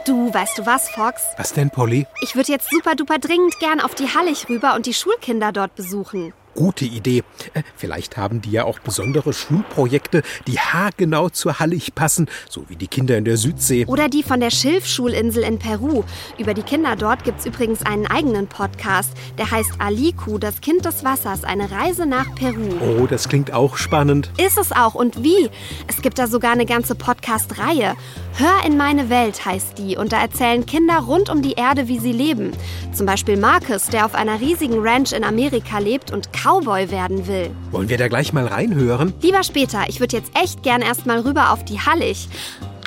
Du, 0.06 0.34
weißt 0.34 0.58
du 0.58 0.66
was, 0.66 0.90
Fox? 0.90 1.22
Was 1.38 1.54
denn, 1.54 1.70
Polly? 1.70 2.08
Ich 2.22 2.36
würde 2.36 2.52
jetzt 2.52 2.70
super 2.72 2.96
duper 2.96 3.20
dringend 3.20 3.60
gern 3.60 3.80
auf 3.80 3.96
die 3.96 4.08
Hallig 4.08 4.48
rüber 4.50 4.76
und 4.76 4.86
die 4.86 4.94
Schulkinder 4.94 5.52
dort 5.52 5.76
besuchen. 5.76 6.34
Gute 6.56 6.84
Idee. 6.86 7.24
Äh, 7.54 7.62
Vielleicht 7.78 8.18
haben 8.18 8.42
die 8.42 8.52
ja 8.52 8.64
auch 8.66 8.80
besondere 8.80 9.34
Schulprojekte, 9.34 10.24
die 10.48 10.60
haargenau 10.60 11.30
zur 11.30 11.60
Hallig 11.60 11.94
passen, 11.96 12.28
so 12.50 12.66
wie 12.68 12.76
die 12.76 12.88
Kinder 12.88 13.18
in 13.18 13.24
der 13.24 13.38
Südsee. 13.38 13.86
Oder 13.86 14.10
die 14.10 14.24
von 14.24 14.40
der 14.40 14.50
Schilfschulinsel 14.50 15.44
in 15.44 15.60
Peru. 15.60 16.04
Über 16.38 16.54
die 16.56 16.64
Kinder 16.64 16.96
dort 16.96 17.24
gibt's 17.24 17.46
übrigens 17.46 17.86
einen 17.86 18.08
eigenen 18.08 18.48
Podcast. 18.48 19.12
Der 19.38 19.52
heißt 19.52 19.74
Aliku, 19.78 20.38
das 20.40 20.60
Kind 20.60 20.86
des 20.86 21.04
Wassers, 21.06 21.44
eine 21.44 21.70
Reise 21.72 22.06
nach 22.08 22.34
Peru. 22.36 22.68
Oh, 22.82 23.06
das 23.06 23.30
klingt 23.30 23.54
auch 23.54 23.78
spannend. 23.78 24.32
Ist 24.38 24.58
es 24.58 24.72
auch 24.72 24.96
und 24.96 25.24
wie? 25.24 25.50
Es 25.88 26.02
gibt 26.02 26.18
da 26.18 26.28
sogar 26.28 26.52
eine 26.52 26.66
ganze 26.66 26.96
Podcast-Reihe. 26.96 27.96
Hör 28.40 28.66
in 28.66 28.78
meine 28.78 29.10
Welt 29.10 29.44
heißt 29.46 29.78
die 29.78 29.98
und 29.98 30.14
da 30.14 30.22
erzählen 30.22 30.66
Kinder 30.66 31.00
rund 31.00 31.30
um 31.30 31.42
die 31.42 31.56
Erde, 31.56 31.90
wie 31.90 32.00
sie 32.00 32.14
leben. 32.14 32.54
Zum 32.94 33.06
Beispiel 33.06 33.36
Marcus, 33.36 33.88
der 33.88 34.06
auf 34.06 34.16
einer 34.16 34.40
riesigen 34.40 34.80
Ranch 34.80 35.12
in 35.12 35.26
Amerika 35.26 35.80
lebt 35.80 36.14
und 36.14 36.30
Cowboy 36.32 36.90
werden 36.90 37.28
will. 37.28 37.52
Wollen 37.72 37.90
wir 37.90 37.98
da 37.98 38.08
gleich 38.08 38.32
mal 38.32 38.48
reinhören? 38.48 39.14
Lieber 39.22 39.44
später, 39.44 39.90
ich 39.90 40.00
würde 40.00 40.16
jetzt 40.16 40.32
echt 40.42 40.64
gern 40.64 40.82
erstmal 40.82 41.20
rüber 41.20 41.52
auf 41.52 41.66
die 41.66 41.82
Hallig. 41.82 42.30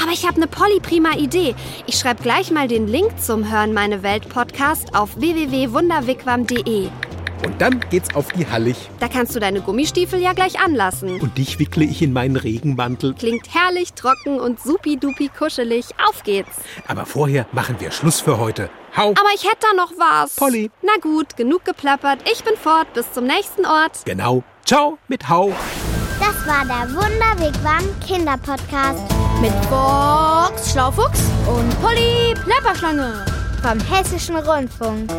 Aber 0.03 0.13
ich 0.13 0.27
habe 0.27 0.37
eine 0.37 0.47
polyprima 0.47 1.19
Idee. 1.19 1.55
Ich 1.87 1.97
schreibe 1.97 2.23
gleich 2.23 2.51
mal 2.51 2.67
den 2.67 2.89
Link 2.89 3.21
zum 3.21 3.53
Hören 3.53 3.75
meine 3.75 4.03
Welt 4.03 4.31
Podcast 4.31 4.95
auf 4.95 5.21
www.wunderwigwam.de. 5.21 6.89
Und 7.45 7.61
dann 7.61 7.81
geht's 7.91 8.15
auf 8.15 8.29
die 8.33 8.47
Hallig. 8.47 8.77
Da 9.01 9.09
kannst 9.09 9.35
du 9.35 9.41
deine 9.41 9.61
Gummistiefel 9.61 10.21
ja 10.21 10.33
gleich 10.33 10.61
anlassen. 10.61 11.21
Und 11.21 11.37
dich 11.39 11.59
wickle 11.59 11.85
ich 11.85 12.01
in 12.03 12.13
meinen 12.13 12.37
Regenmantel. 12.37 13.15
Klingt 13.15 13.53
herrlich 13.53 13.93
trocken 13.95 14.39
und 14.41 14.61
supi-dupi 14.61 15.29
kuschelig. 15.37 15.87
Auf 16.09 16.23
geht's. 16.23 16.57
Aber 16.87 17.05
vorher 17.07 17.47
machen 17.53 17.77
wir 17.81 17.91
Schluss 17.91 18.21
für 18.21 18.39
heute. 18.39 18.71
Hau! 18.97 19.11
Aber 19.11 19.29
ich 19.35 19.45
hätte 19.45 19.59
da 19.61 19.75
noch 19.77 19.93
was. 19.99 20.37
Polly. 20.37 20.71
Na 20.83 20.93
gut, 21.01 21.37
genug 21.37 21.65
geplappert. 21.65 22.19
Ich 22.31 22.45
bin 22.45 22.57
fort. 22.57 22.93
Bis 22.95 23.11
zum 23.13 23.25
nächsten 23.25 23.67
Ort. 23.67 24.05
Genau. 24.05 24.43
Ciao 24.65 24.99
mit 25.09 25.29
Hau. 25.29 25.53
Das 26.21 26.47
war 26.47 26.65
der 26.65 26.95
Wunderwigwam 26.95 27.83
Kinderpodcast 28.07 29.01
Mit 29.41 29.53
Box 29.69 30.71
Schlaufuchs 30.73 31.21
und 31.49 31.81
Polly 31.83 32.35
Plapperschlange. 32.45 33.25
vom 33.63 33.81
Hessischen 33.81 34.37
Rundfunk. 34.37 35.11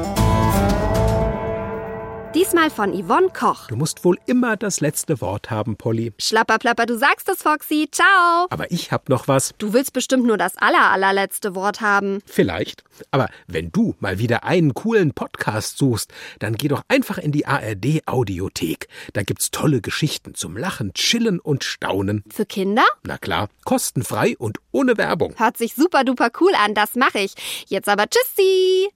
Diesmal 2.35 2.71
von 2.71 2.99
Yvonne 2.99 3.29
Koch. 3.29 3.67
Du 3.67 3.75
musst 3.75 4.03
wohl 4.03 4.17
immer 4.25 4.57
das 4.57 4.81
letzte 4.81 5.21
Wort 5.21 5.51
haben, 5.51 5.75
Polly. 5.75 6.13
Schlapperplapper, 6.17 6.87
du 6.87 6.97
sagst 6.97 7.29
es, 7.29 7.43
Foxy. 7.43 7.87
Ciao. 7.91 8.47
Aber 8.49 8.71
ich 8.71 8.91
hab 8.91 9.07
noch 9.07 9.27
was. 9.27 9.53
Du 9.59 9.71
willst 9.73 9.93
bestimmt 9.93 10.25
nur 10.25 10.39
das 10.39 10.57
aller, 10.57 10.89
allerletzte 10.91 11.53
Wort 11.53 11.81
haben. 11.81 12.23
Vielleicht. 12.25 12.83
Aber 13.11 13.29
wenn 13.45 13.71
du 13.71 13.93
mal 13.99 14.17
wieder 14.17 14.45
einen 14.45 14.73
coolen 14.73 15.13
Podcast 15.13 15.77
suchst, 15.77 16.11
dann 16.39 16.55
geh 16.55 16.69
doch 16.69 16.81
einfach 16.87 17.19
in 17.19 17.31
die 17.31 17.45
ARD 17.45 18.01
Audiothek. 18.07 18.87
Da 19.13 19.21
gibt's 19.21 19.51
tolle 19.51 19.81
Geschichten 19.81 20.33
zum 20.33 20.57
Lachen, 20.57 20.91
Chillen 20.95 21.39
und 21.39 21.63
Staunen. 21.63 22.23
Für 22.33 22.47
Kinder? 22.47 22.85
Na 23.03 23.19
klar, 23.19 23.49
kostenfrei 23.63 24.35
und 24.39 24.57
ohne 24.71 24.97
Werbung. 24.97 25.35
Hört 25.37 25.57
sich 25.57 25.75
super 25.75 26.03
duper 26.03 26.31
cool 26.41 26.53
an, 26.65 26.73
das 26.73 26.95
mache 26.95 27.19
ich. 27.19 27.35
Jetzt 27.67 27.87
aber 27.87 28.05
tschüssi. 28.09 28.89